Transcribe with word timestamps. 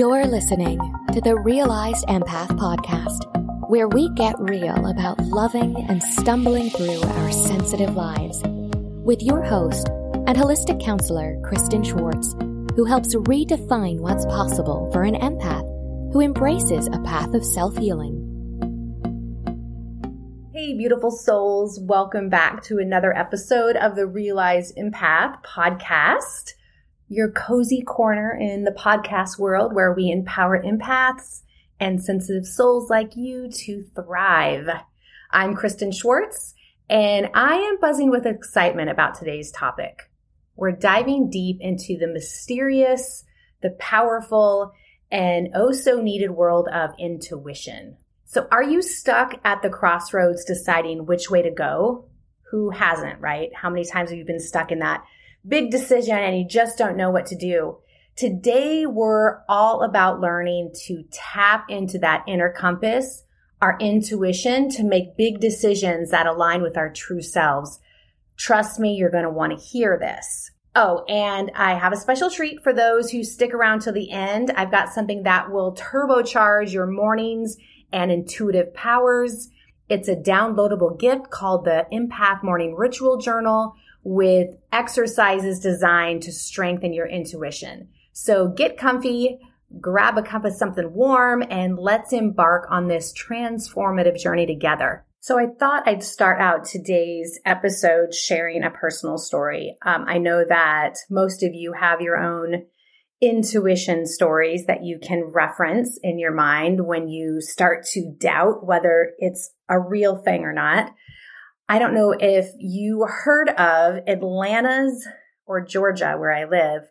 You're 0.00 0.26
listening 0.26 0.78
to 1.12 1.20
the 1.20 1.36
Realized 1.36 2.06
Empath 2.06 2.48
Podcast, 2.58 3.68
where 3.68 3.86
we 3.86 4.08
get 4.14 4.34
real 4.38 4.86
about 4.86 5.20
loving 5.20 5.76
and 5.90 6.02
stumbling 6.02 6.70
through 6.70 7.02
our 7.02 7.30
sensitive 7.30 7.94
lives 7.94 8.42
with 9.04 9.20
your 9.20 9.42
host 9.42 9.88
and 10.26 10.38
holistic 10.38 10.82
counselor, 10.82 11.38
Kristen 11.44 11.84
Schwartz, 11.84 12.34
who 12.76 12.86
helps 12.86 13.14
redefine 13.14 14.00
what's 14.00 14.24
possible 14.24 14.90
for 14.90 15.02
an 15.02 15.16
empath 15.16 15.68
who 16.14 16.22
embraces 16.22 16.86
a 16.86 17.00
path 17.00 17.34
of 17.34 17.44
self 17.44 17.76
healing. 17.76 18.16
Hey, 20.54 20.78
beautiful 20.78 21.10
souls. 21.10 21.78
Welcome 21.78 22.30
back 22.30 22.62
to 22.62 22.78
another 22.78 23.14
episode 23.14 23.76
of 23.76 23.96
the 23.96 24.06
Realized 24.06 24.78
Empath 24.78 25.44
podcast 25.44 26.54
your 27.10 27.28
cozy 27.28 27.82
corner 27.82 28.38
in 28.40 28.62
the 28.62 28.70
podcast 28.70 29.36
world 29.36 29.74
where 29.74 29.92
we 29.92 30.12
empower 30.12 30.62
empaths 30.62 31.42
and 31.80 32.02
sensitive 32.02 32.46
souls 32.46 32.88
like 32.88 33.16
you 33.16 33.50
to 33.50 33.84
thrive. 33.96 34.68
I'm 35.32 35.54
Kristen 35.54 35.90
Schwartz, 35.90 36.54
and 36.88 37.28
I 37.34 37.56
am 37.56 37.80
buzzing 37.80 38.10
with 38.10 38.26
excitement 38.26 38.90
about 38.90 39.16
today's 39.16 39.50
topic. 39.50 40.08
We're 40.54 40.70
diving 40.70 41.30
deep 41.30 41.58
into 41.60 41.98
the 41.98 42.06
mysterious, 42.06 43.24
the 43.60 43.70
powerful, 43.70 44.72
and 45.10 45.48
oh 45.56 45.72
so 45.72 46.00
needed 46.00 46.30
world 46.30 46.68
of 46.72 46.90
intuition. 46.96 47.96
So, 48.26 48.46
are 48.52 48.62
you 48.62 48.82
stuck 48.82 49.34
at 49.42 49.62
the 49.62 49.70
crossroads 49.70 50.44
deciding 50.44 51.06
which 51.06 51.28
way 51.28 51.42
to 51.42 51.50
go? 51.50 52.04
Who 52.52 52.70
hasn't, 52.70 53.20
right? 53.20 53.50
How 53.52 53.68
many 53.68 53.84
times 53.84 54.10
have 54.10 54.18
you 54.18 54.24
been 54.24 54.38
stuck 54.38 54.70
in 54.70 54.78
that 54.78 55.02
big 55.46 55.70
decision 55.70 56.16
and 56.16 56.38
you 56.38 56.46
just 56.46 56.78
don't 56.78 56.96
know 56.96 57.10
what 57.10 57.26
to 57.26 57.36
do. 57.36 57.78
Today, 58.16 58.84
we're 58.84 59.38
all 59.48 59.82
about 59.82 60.20
learning 60.20 60.72
to 60.86 61.04
tap 61.10 61.66
into 61.68 61.98
that 61.98 62.24
inner 62.28 62.52
compass, 62.52 63.24
our 63.62 63.78
intuition 63.80 64.68
to 64.70 64.84
make 64.84 65.16
big 65.16 65.40
decisions 65.40 66.10
that 66.10 66.26
align 66.26 66.62
with 66.62 66.76
our 66.76 66.90
true 66.90 67.22
selves. 67.22 67.78
Trust 68.36 68.78
me, 68.78 68.94
you're 68.94 69.10
going 69.10 69.24
to 69.24 69.30
want 69.30 69.58
to 69.58 69.64
hear 69.64 69.98
this. 69.98 70.50
Oh, 70.76 71.04
and 71.08 71.50
I 71.54 71.74
have 71.74 71.92
a 71.92 71.96
special 71.96 72.30
treat 72.30 72.62
for 72.62 72.72
those 72.72 73.10
who 73.10 73.24
stick 73.24 73.52
around 73.52 73.80
till 73.80 73.92
the 73.92 74.10
end. 74.10 74.52
I've 74.52 74.70
got 74.70 74.92
something 74.92 75.24
that 75.24 75.50
will 75.50 75.74
turbocharge 75.74 76.72
your 76.72 76.86
mornings 76.86 77.56
and 77.92 78.12
intuitive 78.12 78.72
powers. 78.72 79.48
It's 79.88 80.08
a 80.08 80.14
downloadable 80.14 80.98
gift 80.98 81.30
called 81.30 81.64
the 81.64 81.86
Empath 81.92 82.44
Morning 82.44 82.76
Ritual 82.76 83.18
Journal 83.18 83.74
with 84.02 84.56
exercises 84.72 85.60
designed 85.60 86.22
to 86.22 86.32
strengthen 86.32 86.92
your 86.92 87.06
intuition. 87.06 87.88
So 88.12 88.48
get 88.48 88.78
comfy, 88.78 89.38
grab 89.80 90.18
a 90.18 90.22
cup 90.22 90.44
of 90.44 90.54
something 90.54 90.92
warm, 90.92 91.44
and 91.48 91.78
let's 91.78 92.12
embark 92.12 92.66
on 92.70 92.88
this 92.88 93.12
transformative 93.12 94.18
journey 94.18 94.46
together. 94.46 95.04
So 95.22 95.38
I 95.38 95.48
thought 95.58 95.86
I'd 95.86 96.02
start 96.02 96.40
out 96.40 96.64
today's 96.64 97.38
episode 97.44 98.14
sharing 98.14 98.64
a 98.64 98.70
personal 98.70 99.18
story. 99.18 99.76
Um, 99.84 100.06
I 100.08 100.16
know 100.16 100.44
that 100.48 100.94
most 101.10 101.42
of 101.42 101.50
you 101.52 101.74
have 101.74 102.00
your 102.00 102.16
own 102.16 102.64
intuition 103.20 104.06
stories 104.06 104.64
that 104.64 104.82
you 104.82 104.98
can 104.98 105.24
reference 105.24 105.98
in 106.02 106.18
your 106.18 106.32
mind 106.32 106.86
when 106.86 107.08
you 107.08 107.42
start 107.42 107.84
to 107.84 108.14
doubt 108.18 108.64
whether 108.64 109.12
it's 109.18 109.50
a 109.68 109.78
real 109.78 110.16
thing 110.16 110.44
or 110.44 110.54
not. 110.54 110.94
I 111.70 111.78
don't 111.78 111.94
know 111.94 112.12
if 112.18 112.50
you 112.58 113.06
heard 113.08 113.48
of 113.50 114.00
Atlanta's 114.08 115.06
or 115.46 115.64
Georgia, 115.64 116.16
where 116.18 116.32
I 116.32 116.42
live. 116.42 116.82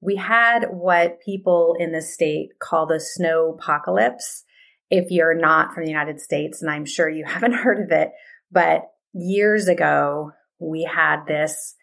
We 0.00 0.16
had 0.16 0.64
what 0.72 1.20
people 1.20 1.76
in 1.78 1.92
the 1.92 2.02
state 2.02 2.48
call 2.58 2.86
the 2.86 2.98
snow 2.98 3.56
apocalypse. 3.56 4.42
If 4.90 5.12
you're 5.12 5.36
not 5.36 5.72
from 5.72 5.84
the 5.84 5.90
United 5.90 6.20
States, 6.20 6.60
and 6.60 6.68
I'm 6.68 6.84
sure 6.84 7.08
you 7.08 7.24
haven't 7.28 7.52
heard 7.52 7.78
of 7.78 7.92
it, 7.92 8.10
but 8.50 8.90
years 9.12 9.68
ago, 9.68 10.32
we 10.58 10.82
had 10.82 11.26
this 11.26 11.76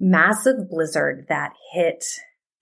massive 0.00 0.70
blizzard 0.70 1.26
that 1.28 1.52
hit 1.74 2.06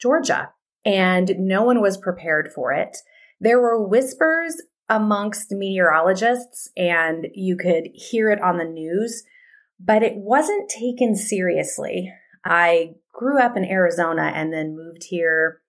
Georgia 0.02 0.50
and 0.84 1.30
no 1.38 1.62
one 1.62 1.80
was 1.80 1.96
prepared 1.96 2.50
for 2.52 2.72
it. 2.72 2.96
There 3.38 3.60
were 3.60 3.86
whispers 3.86 4.60
amongst 4.88 5.52
meteorologists 5.52 6.68
and 6.76 7.28
you 7.32 7.56
could 7.56 7.90
hear 7.94 8.30
it 8.30 8.42
on 8.42 8.56
the 8.56 8.64
news 8.64 9.22
but 9.78 10.02
it 10.02 10.16
wasn't 10.16 10.68
taken 10.68 11.14
seriously. 11.14 12.12
I 12.44 12.94
grew 13.12 13.40
up 13.40 13.56
in 13.56 13.64
Arizona 13.64 14.32
and 14.34 14.52
then 14.52 14.76
moved 14.76 15.04
here 15.08 15.60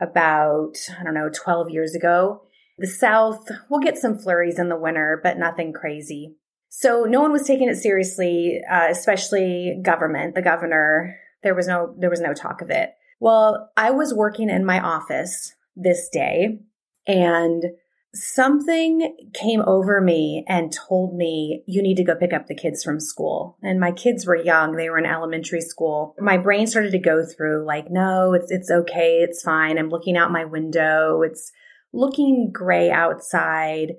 about, 0.00 0.74
I 0.98 1.04
don't 1.04 1.14
know, 1.14 1.30
12 1.32 1.70
years 1.70 1.94
ago. 1.94 2.42
The 2.78 2.86
South 2.86 3.46
will 3.70 3.80
get 3.80 3.98
some 3.98 4.18
flurries 4.18 4.58
in 4.58 4.68
the 4.68 4.78
winter, 4.78 5.20
but 5.22 5.38
nothing 5.38 5.72
crazy. 5.72 6.36
So 6.68 7.04
no 7.04 7.20
one 7.20 7.32
was 7.32 7.46
taking 7.46 7.68
it 7.68 7.76
seriously, 7.76 8.60
uh, 8.70 8.88
especially 8.90 9.78
government, 9.82 10.34
the 10.34 10.42
governor. 10.42 11.16
There 11.42 11.54
was 11.54 11.66
no, 11.66 11.94
there 11.98 12.10
was 12.10 12.20
no 12.20 12.32
talk 12.32 12.62
of 12.62 12.70
it. 12.70 12.90
Well, 13.20 13.70
I 13.76 13.90
was 13.90 14.14
working 14.14 14.48
in 14.48 14.64
my 14.64 14.80
office 14.80 15.54
this 15.76 16.08
day 16.12 16.60
and 17.06 17.62
something 18.14 19.16
came 19.32 19.62
over 19.62 20.00
me 20.00 20.44
and 20.48 20.72
told 20.72 21.16
me 21.16 21.62
you 21.66 21.82
need 21.82 21.96
to 21.96 22.04
go 22.04 22.14
pick 22.14 22.32
up 22.32 22.46
the 22.46 22.54
kids 22.54 22.84
from 22.84 23.00
school. 23.00 23.56
And 23.62 23.80
my 23.80 23.92
kids 23.92 24.26
were 24.26 24.36
young. 24.36 24.76
They 24.76 24.90
were 24.90 24.98
in 24.98 25.06
elementary 25.06 25.62
school. 25.62 26.14
My 26.18 26.36
brain 26.36 26.66
started 26.66 26.92
to 26.92 26.98
go 26.98 27.24
through 27.24 27.64
like 27.66 27.90
no 27.90 28.34
it's 28.34 28.50
it's 28.50 28.70
okay. 28.70 29.20
It's 29.22 29.42
fine. 29.42 29.78
I'm 29.78 29.88
looking 29.88 30.16
out 30.16 30.30
my 30.30 30.44
window. 30.44 31.22
It's 31.22 31.50
looking 31.92 32.50
gray 32.52 32.90
outside 32.90 33.92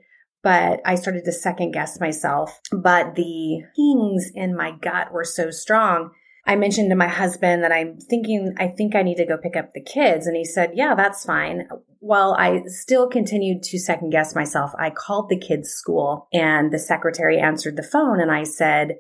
but 0.44 0.82
I 0.86 0.96
started 0.96 1.24
to 1.26 1.32
second 1.32 1.72
guess 1.72 2.00
myself. 2.00 2.60
But 2.72 3.16
the 3.16 3.64
pings 3.76 4.30
in 4.36 4.56
my 4.56 4.72
gut 4.72 5.12
were 5.12 5.24
so 5.24 5.50
strong. 5.50 6.12
I 6.46 6.58
mentioned 6.58 6.90
to 6.90 6.96
my 6.98 7.08
husband 7.08 7.64
that 7.64 7.72
I'm 7.72 7.98
thinking, 7.98 8.54
I 8.60 8.68
think 8.68 8.94
I 8.94 9.02
need 9.02 9.16
to 9.16 9.26
go 9.26 9.38
pick 9.38 9.56
up 9.56 9.74
the 9.74 9.82
kids. 9.82 10.28
And 10.28 10.36
he 10.36 10.44
said, 10.44 10.72
Yeah, 10.76 10.94
that's 10.94 11.26
fine. 11.26 11.70
Well, 12.06 12.36
I 12.38 12.64
still 12.66 13.08
continued 13.08 13.64
to 13.64 13.80
second 13.80 14.10
guess 14.10 14.36
myself. 14.36 14.72
I 14.78 14.90
called 14.90 15.30
the 15.30 15.40
kids' 15.40 15.70
school 15.70 16.28
and 16.34 16.70
the 16.70 16.78
secretary 16.78 17.40
answered 17.40 17.78
the 17.78 17.82
phone 17.82 18.20
and 18.20 18.30
I 18.30 18.44
said, 18.44 18.98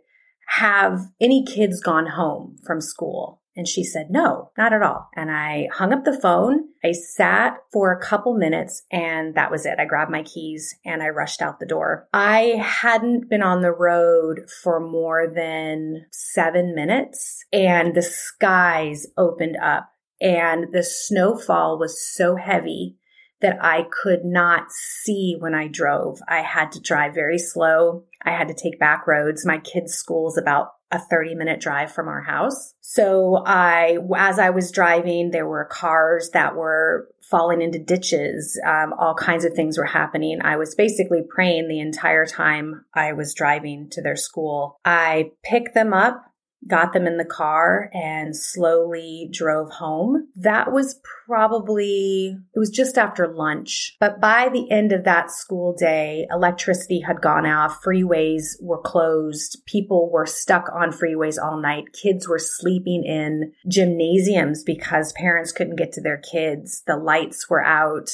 Have 0.47 1.01
any 1.19 1.43
kids 1.43 1.81
gone 1.81 2.07
home 2.07 2.55
from 2.65 2.79
school? 2.79 3.41
And 3.55 3.67
she 3.67 3.83
said, 3.83 4.07
no, 4.09 4.51
not 4.57 4.73
at 4.73 4.81
all. 4.81 5.09
And 5.15 5.29
I 5.29 5.67
hung 5.71 5.93
up 5.93 6.05
the 6.05 6.19
phone. 6.19 6.69
I 6.83 6.91
sat 6.91 7.57
for 7.71 7.91
a 7.91 7.99
couple 7.99 8.35
minutes 8.35 8.83
and 8.91 9.35
that 9.35 9.51
was 9.51 9.65
it. 9.65 9.77
I 9.77 9.85
grabbed 9.85 10.09
my 10.09 10.23
keys 10.23 10.73
and 10.83 11.03
I 11.03 11.09
rushed 11.09 11.41
out 11.41 11.59
the 11.59 11.67
door. 11.67 12.07
I 12.13 12.55
hadn't 12.59 13.29
been 13.29 13.43
on 13.43 13.61
the 13.61 13.71
road 13.71 14.49
for 14.63 14.79
more 14.79 15.27
than 15.27 16.05
seven 16.11 16.73
minutes 16.73 17.45
and 17.53 17.93
the 17.93 18.01
skies 18.01 19.05
opened 19.17 19.57
up 19.61 19.92
and 20.23 20.71
the 20.71 20.83
snowfall 20.83 21.77
was 21.77 22.01
so 22.01 22.37
heavy 22.37 22.95
that 23.41 23.57
I 23.61 23.85
could 23.91 24.23
not 24.23 24.71
see 24.71 25.35
when 25.37 25.53
I 25.53 25.67
drove. 25.67 26.19
I 26.29 26.41
had 26.41 26.71
to 26.71 26.81
drive 26.81 27.13
very 27.13 27.37
slow. 27.37 28.05
I 28.23 28.31
had 28.31 28.47
to 28.47 28.53
take 28.53 28.79
back 28.79 29.05
roads. 29.05 29.45
My 29.45 29.57
kids' 29.57 29.93
school 29.93 30.29
is 30.29 30.37
about 30.37 30.69
a 30.93 30.99
30 30.99 31.35
minute 31.35 31.59
drive 31.59 31.91
from 31.91 32.07
our 32.07 32.21
house. 32.21 32.73
So 32.79 33.43
I, 33.45 33.97
as 34.15 34.39
I 34.39 34.51
was 34.51 34.71
driving, 34.71 35.31
there 35.31 35.47
were 35.47 35.65
cars 35.65 36.29
that 36.33 36.55
were 36.55 37.09
falling 37.29 37.61
into 37.61 37.79
ditches. 37.79 38.57
Um, 38.65 38.93
all 38.97 39.15
kinds 39.15 39.43
of 39.43 39.53
things 39.53 39.77
were 39.77 39.85
happening. 39.85 40.39
I 40.41 40.55
was 40.55 40.75
basically 40.75 41.23
praying 41.27 41.67
the 41.67 41.79
entire 41.79 42.25
time 42.25 42.85
I 42.93 43.11
was 43.11 43.33
driving 43.33 43.89
to 43.91 44.01
their 44.01 44.15
school. 44.15 44.79
I 44.85 45.31
picked 45.43 45.73
them 45.73 45.93
up 45.93 46.23
got 46.67 46.93
them 46.93 47.07
in 47.07 47.17
the 47.17 47.25
car 47.25 47.89
and 47.93 48.35
slowly 48.35 49.29
drove 49.31 49.69
home. 49.71 50.27
That 50.35 50.71
was 50.71 50.99
probably, 51.25 52.37
it 52.53 52.59
was 52.59 52.69
just 52.69 52.97
after 52.97 53.27
lunch. 53.27 53.95
But 53.99 54.19
by 54.19 54.49
the 54.49 54.69
end 54.71 54.91
of 54.91 55.03
that 55.03 55.31
school 55.31 55.73
day, 55.73 56.27
electricity 56.31 57.01
had 57.01 57.21
gone 57.21 57.45
out, 57.45 57.81
freeways 57.83 58.43
were 58.61 58.81
closed, 58.81 59.63
people 59.65 60.11
were 60.11 60.25
stuck 60.25 60.69
on 60.73 60.91
freeways 60.91 61.41
all 61.41 61.59
night, 61.59 61.93
kids 61.93 62.27
were 62.27 62.39
sleeping 62.39 63.03
in 63.03 63.53
gymnasiums 63.67 64.63
because 64.63 65.13
parents 65.13 65.51
couldn't 65.51 65.77
get 65.77 65.91
to 65.93 66.01
their 66.01 66.17
kids, 66.17 66.83
the 66.87 66.97
lights 66.97 67.49
were 67.49 67.63
out 67.63 68.09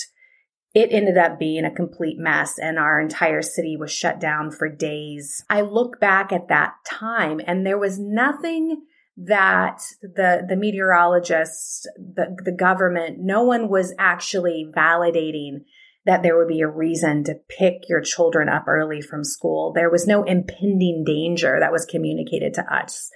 it 0.74 0.89
ended 0.92 1.18
up 1.18 1.39
being 1.39 1.66
a 1.66 1.74
complete 1.74 2.18
mess 2.19 2.60
and 2.60 2.77
our 2.77 3.00
entire 3.00 3.42
city 3.42 3.75
was 3.75 3.92
shut 3.92 4.19
down 4.19 4.51
for 4.51 4.69
days. 4.69 5.44
I 5.50 5.62
look 5.62 6.00
back 6.00 6.31
at 6.31 6.50
that 6.50 6.74
time 6.86 7.42
and 7.45 7.66
there 7.66 7.80
was 7.80 7.98
nothing 8.00 8.83
that 9.18 9.81
the 10.01 10.45
the 10.48 10.56
meteorologists, 10.56 11.86
the, 11.98 12.38
the 12.45 12.54
government, 12.54 13.18
no 13.19 13.44
one 13.44 13.68
was 13.68 13.94
actually 14.00 14.71
validating 14.74 15.66
that 16.06 16.24
there 16.24 16.38
would 16.38 16.48
be 16.48 16.62
a 16.62 16.68
reason 16.68 17.24
to 17.25 17.36
pick 17.50 17.89
your 17.89 18.01
children 18.01 18.48
up 18.48 18.65
early 18.68 19.01
from 19.01 19.24
school. 19.24 19.74
There 19.74 19.89
was 19.89 20.07
no 20.07 20.24
impending 20.24 21.04
danger 21.06 21.60
that 21.60 21.72
was 21.72 21.86
communicated 21.86 22.54
to 22.56 22.74
us. 22.74 23.12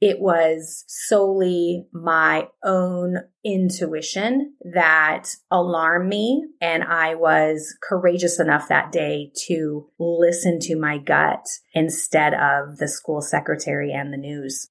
It 0.00 0.20
was 0.20 0.84
solely 0.86 1.86
my 1.92 2.48
own 2.64 3.16
intuition 3.44 4.54
that 4.72 5.30
alarmed 5.50 6.08
me. 6.08 6.44
And 6.60 6.84
I 6.84 7.16
was 7.16 7.76
courageous 7.82 8.38
enough 8.38 8.68
that 8.68 8.92
day 8.92 9.32
to 9.46 9.88
listen 9.98 10.60
to 10.62 10.76
my 10.76 10.98
gut 10.98 11.46
instead 11.74 12.34
of 12.34 12.78
the 12.78 12.88
school 12.88 13.20
secretary 13.20 13.92
and 13.92 14.12
the 14.12 14.18
news. 14.18 14.70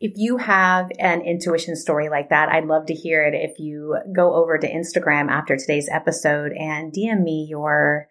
If 0.00 0.12
you 0.16 0.38
have 0.38 0.90
an 0.98 1.20
intuition 1.20 1.76
story 1.76 2.08
like 2.08 2.30
that, 2.30 2.48
I'd 2.48 2.64
love 2.64 2.86
to 2.86 2.94
hear 2.94 3.22
it. 3.26 3.34
If 3.34 3.58
you 3.58 3.98
go 4.16 4.34
over 4.34 4.56
to 4.56 4.72
Instagram 4.72 5.28
after 5.28 5.58
today's 5.58 5.90
episode 5.92 6.52
and 6.52 6.90
DM 6.90 7.22
me 7.22 7.46
your 7.50 8.08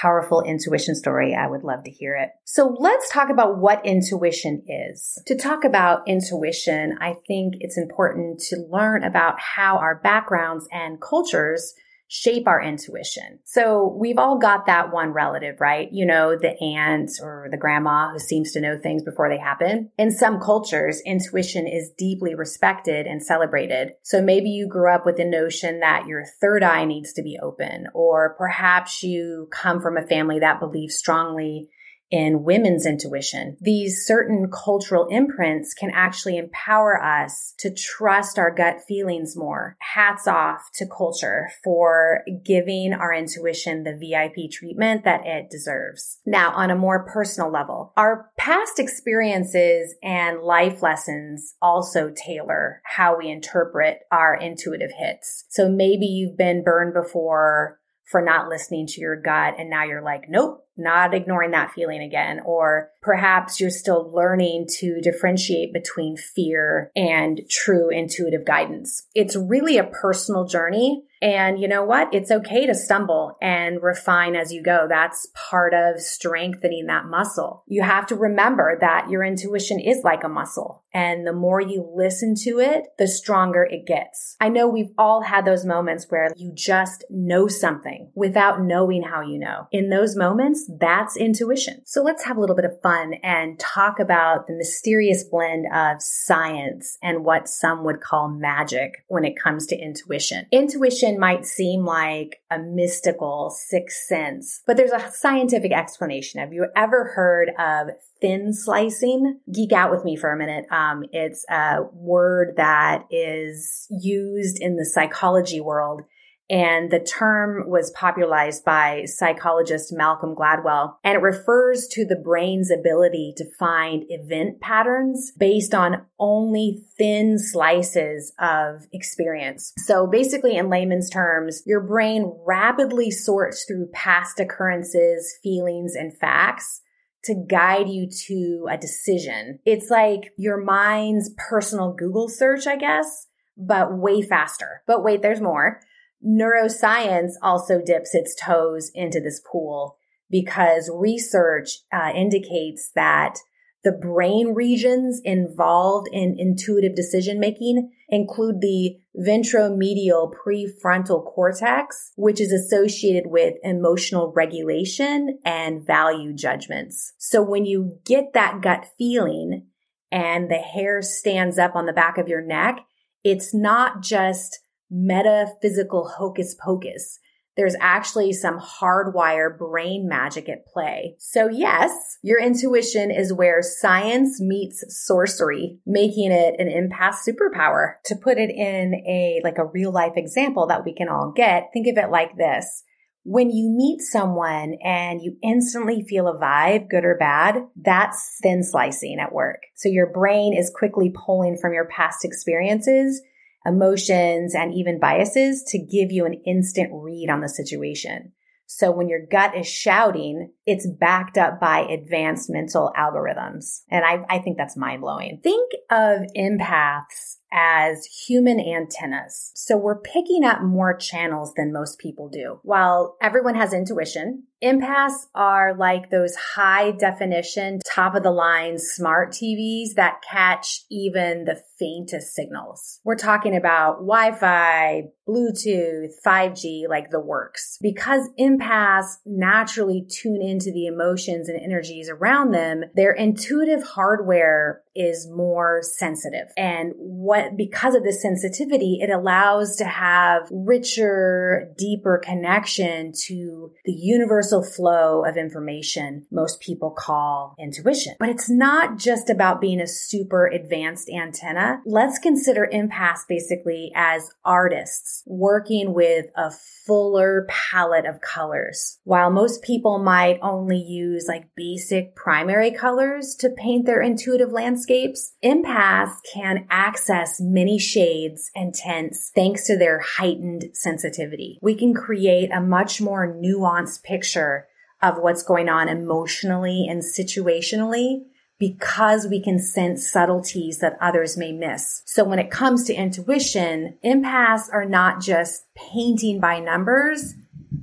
powerful 0.00 0.42
intuition 0.42 0.94
story, 0.94 1.34
I 1.34 1.46
would 1.46 1.62
love 1.62 1.84
to 1.84 1.90
hear 1.90 2.14
it. 2.14 2.30
So 2.44 2.76
let's 2.78 3.10
talk 3.10 3.30
about 3.30 3.58
what 3.58 3.84
intuition 3.84 4.62
is. 4.66 5.18
To 5.26 5.36
talk 5.36 5.64
about 5.64 6.06
intuition, 6.08 6.96
I 7.00 7.16
think 7.26 7.54
it's 7.60 7.78
important 7.78 8.40
to 8.48 8.66
learn 8.70 9.04
about 9.04 9.38
how 9.40 9.78
our 9.78 9.96
backgrounds 9.96 10.66
and 10.72 11.00
cultures 11.00 11.74
shape 12.14 12.46
our 12.46 12.62
intuition. 12.62 13.40
So 13.42 13.92
we've 13.98 14.18
all 14.18 14.38
got 14.38 14.66
that 14.66 14.92
one 14.92 15.08
relative, 15.08 15.60
right? 15.60 15.88
You 15.90 16.06
know, 16.06 16.38
the 16.38 16.56
aunt 16.62 17.10
or 17.20 17.48
the 17.50 17.56
grandma 17.56 18.12
who 18.12 18.20
seems 18.20 18.52
to 18.52 18.60
know 18.60 18.78
things 18.78 19.02
before 19.02 19.28
they 19.28 19.36
happen. 19.36 19.90
In 19.98 20.12
some 20.12 20.38
cultures, 20.38 21.02
intuition 21.04 21.66
is 21.66 21.90
deeply 21.98 22.36
respected 22.36 23.08
and 23.08 23.20
celebrated. 23.20 23.94
So 24.04 24.22
maybe 24.22 24.50
you 24.50 24.68
grew 24.68 24.94
up 24.94 25.04
with 25.04 25.16
the 25.16 25.24
notion 25.24 25.80
that 25.80 26.06
your 26.06 26.24
third 26.40 26.62
eye 26.62 26.84
needs 26.84 27.12
to 27.14 27.22
be 27.22 27.36
open, 27.42 27.88
or 27.94 28.36
perhaps 28.38 29.02
you 29.02 29.48
come 29.50 29.80
from 29.80 29.96
a 29.96 30.06
family 30.06 30.38
that 30.38 30.60
believes 30.60 30.94
strongly 30.94 31.68
in 32.14 32.44
women's 32.44 32.86
intuition. 32.86 33.56
These 33.60 34.06
certain 34.06 34.48
cultural 34.48 35.08
imprints 35.08 35.74
can 35.74 35.90
actually 35.92 36.38
empower 36.38 37.02
us 37.02 37.54
to 37.58 37.74
trust 37.74 38.38
our 38.38 38.54
gut 38.54 38.76
feelings 38.86 39.36
more. 39.36 39.76
Hats 39.80 40.28
off 40.28 40.70
to 40.74 40.86
culture 40.86 41.50
for 41.64 42.20
giving 42.44 42.92
our 42.92 43.12
intuition 43.12 43.82
the 43.82 43.98
VIP 43.98 44.48
treatment 44.48 45.02
that 45.02 45.26
it 45.26 45.50
deserves. 45.50 46.20
Now, 46.24 46.52
on 46.52 46.70
a 46.70 46.76
more 46.76 47.04
personal 47.04 47.50
level, 47.50 47.92
our 47.96 48.30
past 48.38 48.78
experiences 48.78 49.96
and 50.00 50.40
life 50.40 50.84
lessons 50.84 51.56
also 51.60 52.12
tailor 52.14 52.80
how 52.84 53.18
we 53.18 53.28
interpret 53.28 53.98
our 54.12 54.36
intuitive 54.36 54.92
hits. 54.96 55.46
So 55.48 55.68
maybe 55.68 56.06
you've 56.06 56.38
been 56.38 56.62
burned 56.62 56.94
before 56.94 57.80
for 58.04 58.22
not 58.22 58.48
listening 58.48 58.86
to 58.86 59.00
your 59.00 59.20
gut 59.20 59.54
and 59.58 59.68
now 59.68 59.82
you're 59.82 60.04
like, 60.04 60.26
nope, 60.28 60.63
not 60.76 61.14
ignoring 61.14 61.52
that 61.52 61.72
feeling 61.72 62.02
again. 62.02 62.40
Or 62.44 62.90
perhaps 63.00 63.60
you're 63.60 63.70
still 63.70 64.10
learning 64.12 64.66
to 64.78 65.00
differentiate 65.00 65.72
between 65.72 66.16
fear 66.16 66.90
and 66.96 67.40
true 67.48 67.90
intuitive 67.90 68.44
guidance. 68.44 69.06
It's 69.14 69.36
really 69.36 69.78
a 69.78 69.84
personal 69.84 70.46
journey. 70.46 71.04
And 71.24 71.58
you 71.58 71.68
know 71.68 71.82
what? 71.82 72.12
It's 72.12 72.30
okay 72.30 72.66
to 72.66 72.74
stumble 72.74 73.38
and 73.40 73.82
refine 73.82 74.36
as 74.36 74.52
you 74.52 74.62
go. 74.62 74.84
That's 74.86 75.26
part 75.34 75.72
of 75.72 75.98
strengthening 75.98 76.84
that 76.88 77.06
muscle. 77.06 77.64
You 77.66 77.82
have 77.82 78.06
to 78.08 78.14
remember 78.14 78.76
that 78.82 79.08
your 79.08 79.24
intuition 79.24 79.80
is 79.80 80.02
like 80.04 80.22
a 80.22 80.28
muscle. 80.28 80.82
And 80.92 81.26
the 81.26 81.32
more 81.32 81.62
you 81.62 81.90
listen 81.96 82.34
to 82.42 82.60
it, 82.60 82.84
the 82.98 83.08
stronger 83.08 83.64
it 83.64 83.86
gets. 83.86 84.36
I 84.38 84.50
know 84.50 84.68
we've 84.68 84.92
all 84.98 85.22
had 85.22 85.46
those 85.46 85.64
moments 85.64 86.06
where 86.10 86.30
you 86.36 86.52
just 86.54 87.04
know 87.08 87.48
something 87.48 88.12
without 88.14 88.62
knowing 88.62 89.02
how 89.02 89.22
you 89.22 89.38
know. 89.38 89.66
In 89.72 89.88
those 89.88 90.14
moments, 90.16 90.70
that's 90.78 91.16
intuition. 91.16 91.80
So 91.86 92.02
let's 92.02 92.24
have 92.24 92.36
a 92.36 92.40
little 92.40 92.54
bit 92.54 92.66
of 92.66 92.80
fun 92.82 93.14
and 93.24 93.58
talk 93.58 93.98
about 93.98 94.46
the 94.46 94.54
mysterious 94.54 95.24
blend 95.24 95.64
of 95.74 96.00
science 96.00 96.98
and 97.02 97.24
what 97.24 97.48
some 97.48 97.82
would 97.84 98.02
call 98.02 98.28
magic 98.28 99.04
when 99.08 99.24
it 99.24 99.40
comes 99.42 99.66
to 99.68 99.76
intuition. 99.76 100.46
Intuition 100.52 101.13
might 101.18 101.46
seem 101.46 101.84
like 101.84 102.40
a 102.50 102.58
mystical 102.58 103.50
sixth 103.50 104.06
sense, 104.06 104.62
but 104.66 104.76
there's 104.76 104.92
a 104.92 105.10
scientific 105.12 105.72
explanation. 105.72 106.40
Have 106.40 106.52
you 106.52 106.66
ever 106.76 107.12
heard 107.14 107.50
of 107.58 107.88
thin 108.20 108.52
slicing? 108.52 109.40
Geek 109.52 109.72
out 109.72 109.90
with 109.90 110.04
me 110.04 110.16
for 110.16 110.32
a 110.32 110.36
minute. 110.36 110.66
Um, 110.70 111.04
it's 111.12 111.44
a 111.50 111.82
word 111.92 112.54
that 112.56 113.06
is 113.10 113.86
used 113.90 114.60
in 114.60 114.76
the 114.76 114.84
psychology 114.84 115.60
world 115.60 116.02
and 116.50 116.90
the 116.90 117.00
term 117.00 117.68
was 117.68 117.90
popularized 117.92 118.64
by 118.64 119.04
psychologist 119.06 119.92
Malcolm 119.92 120.34
Gladwell. 120.34 120.96
And 121.02 121.16
it 121.16 121.22
refers 121.22 121.88
to 121.92 122.04
the 122.04 122.16
brain's 122.16 122.70
ability 122.70 123.32
to 123.38 123.50
find 123.58 124.04
event 124.08 124.60
patterns 124.60 125.32
based 125.38 125.74
on 125.74 126.04
only 126.18 126.84
thin 126.98 127.38
slices 127.38 128.32
of 128.38 128.86
experience. 128.92 129.72
So 129.78 130.06
basically, 130.06 130.56
in 130.56 130.68
layman's 130.68 131.08
terms, 131.08 131.62
your 131.64 131.80
brain 131.80 132.30
rapidly 132.46 133.10
sorts 133.10 133.64
through 133.64 133.88
past 133.92 134.38
occurrences, 134.38 135.38
feelings, 135.42 135.94
and 135.94 136.16
facts 136.16 136.82
to 137.24 137.34
guide 137.34 137.88
you 137.88 138.06
to 138.26 138.68
a 138.70 138.76
decision. 138.76 139.58
It's 139.64 139.88
like 139.88 140.32
your 140.36 140.58
mind's 140.58 141.30
personal 141.48 141.94
Google 141.94 142.28
search, 142.28 142.66
I 142.66 142.76
guess, 142.76 143.26
but 143.56 143.96
way 143.96 144.20
faster. 144.20 144.82
But 144.86 145.02
wait, 145.02 145.22
there's 145.22 145.40
more 145.40 145.80
neuroscience 146.26 147.32
also 147.42 147.80
dips 147.80 148.14
its 148.14 148.34
toes 148.34 148.90
into 148.94 149.20
this 149.20 149.40
pool 149.40 149.96
because 150.30 150.90
research 150.92 151.78
uh, 151.92 152.10
indicates 152.14 152.90
that 152.94 153.38
the 153.84 153.92
brain 153.92 154.54
regions 154.54 155.20
involved 155.24 156.08
in 156.10 156.36
intuitive 156.38 156.94
decision 156.94 157.38
making 157.38 157.92
include 158.08 158.62
the 158.62 158.96
ventromedial 159.16 160.32
prefrontal 160.32 161.22
cortex, 161.24 162.12
which 162.16 162.40
is 162.40 162.50
associated 162.50 163.24
with 163.26 163.54
emotional 163.62 164.32
regulation 164.34 165.38
and 165.44 165.86
value 165.86 166.32
judgments. 166.32 167.12
So 167.18 167.42
when 167.42 167.66
you 167.66 167.98
get 168.06 168.32
that 168.32 168.62
gut 168.62 168.86
feeling 168.96 169.66
and 170.10 170.50
the 170.50 170.56
hair 170.56 171.02
stands 171.02 171.58
up 171.58 171.76
on 171.76 171.84
the 171.84 171.92
back 171.92 172.16
of 172.16 172.28
your 172.28 172.42
neck, 172.42 172.80
it's 173.22 173.52
not 173.54 174.02
just 174.02 174.60
metaphysical 174.90 176.08
hocus 176.08 176.54
pocus. 176.54 177.18
There's 177.56 177.76
actually 177.80 178.32
some 178.32 178.58
hardwire 178.58 179.56
brain 179.56 180.08
magic 180.08 180.48
at 180.48 180.66
play. 180.66 181.14
So 181.18 181.48
yes, 181.48 182.18
your 182.22 182.40
intuition 182.40 183.12
is 183.12 183.32
where 183.32 183.62
science 183.62 184.40
meets 184.40 184.84
sorcery, 184.88 185.78
making 185.86 186.32
it 186.32 186.56
an 186.58 186.68
empath 186.68 187.16
superpower. 187.26 187.94
To 188.06 188.16
put 188.16 188.38
it 188.38 188.50
in 188.50 188.94
a, 189.06 189.40
like 189.44 189.58
a 189.58 189.66
real 189.66 189.92
life 189.92 190.14
example 190.16 190.66
that 190.66 190.84
we 190.84 190.94
can 190.94 191.08
all 191.08 191.32
get, 191.34 191.70
think 191.72 191.86
of 191.86 192.02
it 192.02 192.10
like 192.10 192.36
this. 192.36 192.82
When 193.22 193.50
you 193.50 193.70
meet 193.70 194.02
someone 194.02 194.76
and 194.84 195.22
you 195.22 195.36
instantly 195.42 196.04
feel 196.06 196.26
a 196.26 196.38
vibe, 196.38 196.90
good 196.90 197.04
or 197.04 197.16
bad, 197.16 197.56
that's 197.80 198.38
thin 198.42 198.62
slicing 198.62 199.18
at 199.18 199.32
work. 199.32 199.62
So 199.76 199.88
your 199.88 200.12
brain 200.12 200.54
is 200.54 200.72
quickly 200.74 201.10
pulling 201.24 201.56
from 201.56 201.72
your 201.72 201.86
past 201.86 202.24
experiences 202.24 203.22
emotions, 203.66 204.54
and 204.54 204.74
even 204.74 205.00
biases 205.00 205.62
to 205.68 205.78
give 205.78 206.12
you 206.12 206.26
an 206.26 206.40
instant 206.46 206.90
read 206.92 207.30
on 207.30 207.40
the 207.40 207.48
situation. 207.48 208.32
So 208.66 208.90
when 208.90 209.08
your 209.08 209.20
gut 209.30 209.56
is 209.56 209.68
shouting, 209.68 210.50
it's 210.66 210.88
backed 210.88 211.36
up 211.36 211.60
by 211.60 211.80
advanced 211.80 212.48
mental 212.48 212.92
algorithms. 212.98 213.82
And 213.90 214.04
I, 214.04 214.24
I 214.28 214.38
think 214.38 214.56
that's 214.56 214.76
mind 214.76 215.02
blowing. 215.02 215.40
Think 215.42 215.72
of 215.90 216.20
empaths 216.36 217.36
as 217.52 218.06
human 218.06 218.58
antennas. 218.58 219.52
So 219.54 219.76
we're 219.76 220.00
picking 220.00 220.44
up 220.44 220.62
more 220.62 220.96
channels 220.96 221.52
than 221.54 221.72
most 221.72 221.98
people 221.98 222.28
do. 222.28 222.58
While 222.62 223.16
everyone 223.22 223.54
has 223.54 223.72
intuition, 223.72 224.44
empaths 224.64 225.26
are 225.34 225.74
like 225.76 226.10
those 226.10 226.34
high 226.34 226.92
definition, 226.92 227.80
top 227.86 228.14
of 228.14 228.22
the 228.22 228.30
line 228.30 228.78
smart 228.78 229.32
TVs 229.32 229.94
that 229.96 230.22
catch 230.28 230.84
even 230.90 231.44
the 231.44 231.60
faintest 231.78 232.34
signals. 232.34 233.00
We're 233.04 233.16
talking 233.16 233.56
about 233.56 233.98
Wi-Fi, 233.98 235.04
Bluetooth, 235.28 236.12
5G, 236.24 236.88
like 236.88 237.10
the 237.10 237.20
works. 237.20 237.78
Because 237.80 238.28
empaths 238.38 239.16
naturally 239.24 240.06
tune 240.08 240.42
into 240.42 240.70
the 240.72 240.86
emotions 240.86 241.48
and 241.48 241.60
energies 241.60 242.08
around 242.10 242.52
them, 242.52 242.84
their 242.94 243.12
intuitive 243.12 243.82
hardware 243.82 244.82
is 244.94 245.28
more 245.28 245.82
sensitive. 245.82 246.48
And 246.56 246.92
what, 246.96 247.56
because 247.56 247.94
of 247.94 248.04
this 248.04 248.22
sensitivity, 248.22 248.98
it 249.00 249.10
allows 249.10 249.76
to 249.76 249.84
have 249.84 250.48
richer, 250.52 251.72
deeper 251.76 252.20
connection 252.22 253.12
to 253.26 253.72
the 253.84 253.92
universal 253.92 254.62
flow 254.62 255.24
of 255.24 255.36
information 255.36 256.26
most 256.30 256.60
people 256.60 256.90
call 256.90 257.54
intuition. 257.58 258.14
But 258.20 258.28
it's 258.28 258.48
not 258.48 258.98
just 258.98 259.30
about 259.30 259.60
being 259.60 259.80
a 259.80 259.86
super 259.86 260.46
advanced 260.46 261.08
antenna. 261.08 261.80
Let's 261.84 262.18
consider 262.18 262.68
empaths 262.72 263.26
basically 263.28 263.90
as 263.94 264.30
artists 264.44 265.13
working 265.26 265.94
with 265.94 266.26
a 266.36 266.50
fuller 266.86 267.46
palette 267.48 268.06
of 268.06 268.20
colors. 268.20 268.98
While 269.04 269.30
most 269.30 269.62
people 269.62 269.98
might 269.98 270.38
only 270.42 270.78
use 270.78 271.26
like 271.28 271.54
basic 271.54 272.14
primary 272.14 272.70
colors 272.70 273.34
to 273.40 273.50
paint 273.50 273.86
their 273.86 274.00
intuitive 274.00 274.52
landscapes, 274.52 275.34
empaths 275.44 276.16
can 276.32 276.66
access 276.70 277.40
many 277.40 277.78
shades 277.78 278.50
and 278.54 278.74
tints 278.74 279.30
thanks 279.34 279.66
to 279.66 279.78
their 279.78 280.00
heightened 280.00 280.64
sensitivity. 280.72 281.58
We 281.62 281.74
can 281.74 281.94
create 281.94 282.50
a 282.52 282.60
much 282.60 283.00
more 283.00 283.32
nuanced 283.32 284.02
picture 284.02 284.66
of 285.02 285.18
what's 285.18 285.42
going 285.42 285.68
on 285.68 285.88
emotionally 285.88 286.86
and 286.88 287.02
situationally 287.02 288.24
because 288.58 289.26
we 289.26 289.42
can 289.42 289.58
sense 289.58 290.10
subtleties 290.10 290.78
that 290.78 290.96
others 291.00 291.36
may 291.36 291.52
miss. 291.52 292.02
So 292.06 292.24
when 292.24 292.38
it 292.38 292.50
comes 292.50 292.84
to 292.84 292.94
intuition, 292.94 293.98
empaths 294.04 294.72
are 294.72 294.86
not 294.86 295.20
just 295.20 295.64
painting 295.74 296.40
by 296.40 296.60
numbers. 296.60 297.34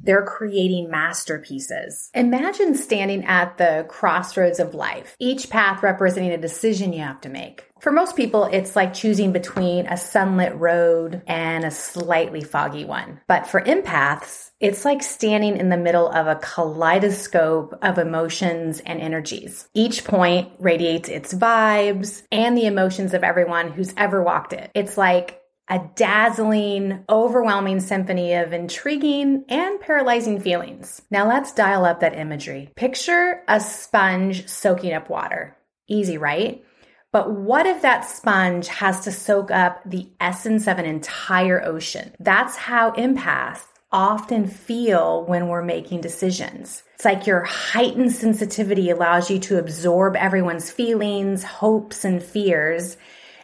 They're 0.03 0.25
creating 0.25 0.89
masterpieces. 0.89 2.09
Imagine 2.13 2.75
standing 2.75 3.25
at 3.25 3.57
the 3.57 3.85
crossroads 3.87 4.59
of 4.59 4.73
life, 4.73 5.15
each 5.19 5.49
path 5.49 5.83
representing 5.83 6.31
a 6.31 6.37
decision 6.37 6.93
you 6.93 7.01
have 7.01 7.21
to 7.21 7.29
make. 7.29 7.70
For 7.81 7.91
most 7.91 8.15
people, 8.15 8.45
it's 8.45 8.75
like 8.75 8.93
choosing 8.93 9.31
between 9.31 9.87
a 9.87 9.97
sunlit 9.97 10.55
road 10.55 11.23
and 11.25 11.65
a 11.65 11.71
slightly 11.71 12.43
foggy 12.43 12.85
one. 12.85 13.19
But 13.27 13.47
for 13.47 13.59
empaths, 13.59 14.51
it's 14.59 14.85
like 14.85 15.01
standing 15.01 15.57
in 15.57 15.69
the 15.69 15.77
middle 15.77 16.07
of 16.07 16.27
a 16.27 16.35
kaleidoscope 16.35 17.73
of 17.81 17.97
emotions 17.97 18.81
and 18.81 19.01
energies. 19.01 19.67
Each 19.73 20.03
point 20.03 20.51
radiates 20.59 21.09
its 21.09 21.33
vibes 21.33 22.21
and 22.31 22.55
the 22.55 22.67
emotions 22.67 23.15
of 23.15 23.23
everyone 23.23 23.71
who's 23.71 23.95
ever 23.97 24.21
walked 24.21 24.53
it. 24.53 24.69
It's 24.75 24.95
like 24.95 25.41
a 25.67 25.81
dazzling, 25.95 27.03
overwhelming 27.09 27.79
symphony 27.79 28.35
of 28.35 28.53
intriguing 28.53 29.45
and 29.49 29.81
paralyzing 29.81 30.39
feelings. 30.39 31.01
Now 31.09 31.27
let's 31.27 31.51
dial 31.51 31.85
up 31.85 32.01
that 32.01 32.15
imagery. 32.15 32.69
Picture 32.75 33.41
a 33.47 33.59
sponge 33.59 34.47
soaking 34.47 34.93
up 34.93 35.09
water. 35.09 35.57
Easy, 35.87 36.19
right? 36.19 36.63
But 37.11 37.31
what 37.31 37.65
if 37.65 37.81
that 37.81 38.09
sponge 38.09 38.69
has 38.69 39.01
to 39.01 39.11
soak 39.11 39.51
up 39.51 39.81
the 39.85 40.07
essence 40.21 40.67
of 40.67 40.79
an 40.79 40.85
entire 40.85 41.63
ocean? 41.63 42.13
That's 42.19 42.55
how 42.55 42.91
empaths 42.91 43.65
often 43.91 44.47
feel 44.47 45.25
when 45.25 45.49
we're 45.49 45.61
making 45.61 45.99
decisions. 45.99 46.83
It's 46.95 47.03
like 47.03 47.27
your 47.27 47.41
heightened 47.43 48.13
sensitivity 48.13 48.89
allows 48.89 49.29
you 49.29 49.39
to 49.39 49.59
absorb 49.59 50.15
everyone's 50.15 50.71
feelings, 50.71 51.43
hopes, 51.43 52.05
and 52.05 52.23
fears. 52.23 52.95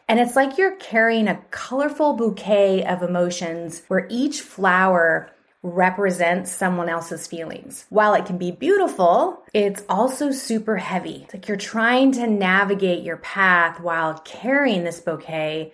And 0.08 0.22
it's 0.22 0.38
like 0.38 0.58
you're 0.58 0.78
carrying 0.78 1.28
a 1.28 1.44
colorful 1.52 2.14
bouquet 2.14 2.86
of 2.86 3.04
emotions 3.04 3.82
where 3.90 4.08
each 4.10 4.40
flower 4.40 5.30
represents 5.70 6.52
someone 6.52 6.90
else's 6.90 7.28
feelings. 7.28 7.86
While 7.90 8.14
it 8.14 8.26
can 8.26 8.38
be 8.38 8.52
beautiful, 8.52 9.44
it's 9.54 9.84
also 9.90 10.32
super 10.32 10.78
heavy. 10.78 11.24
It's 11.24 11.34
like 11.34 11.48
you're 11.48 11.58
trying 11.58 12.14
to 12.14 12.28
navigate 12.28 13.04
your 13.04 13.18
path 13.18 13.80
while 13.80 14.20
carrying 14.20 14.84
this 14.84 15.00
bouquet. 15.00 15.74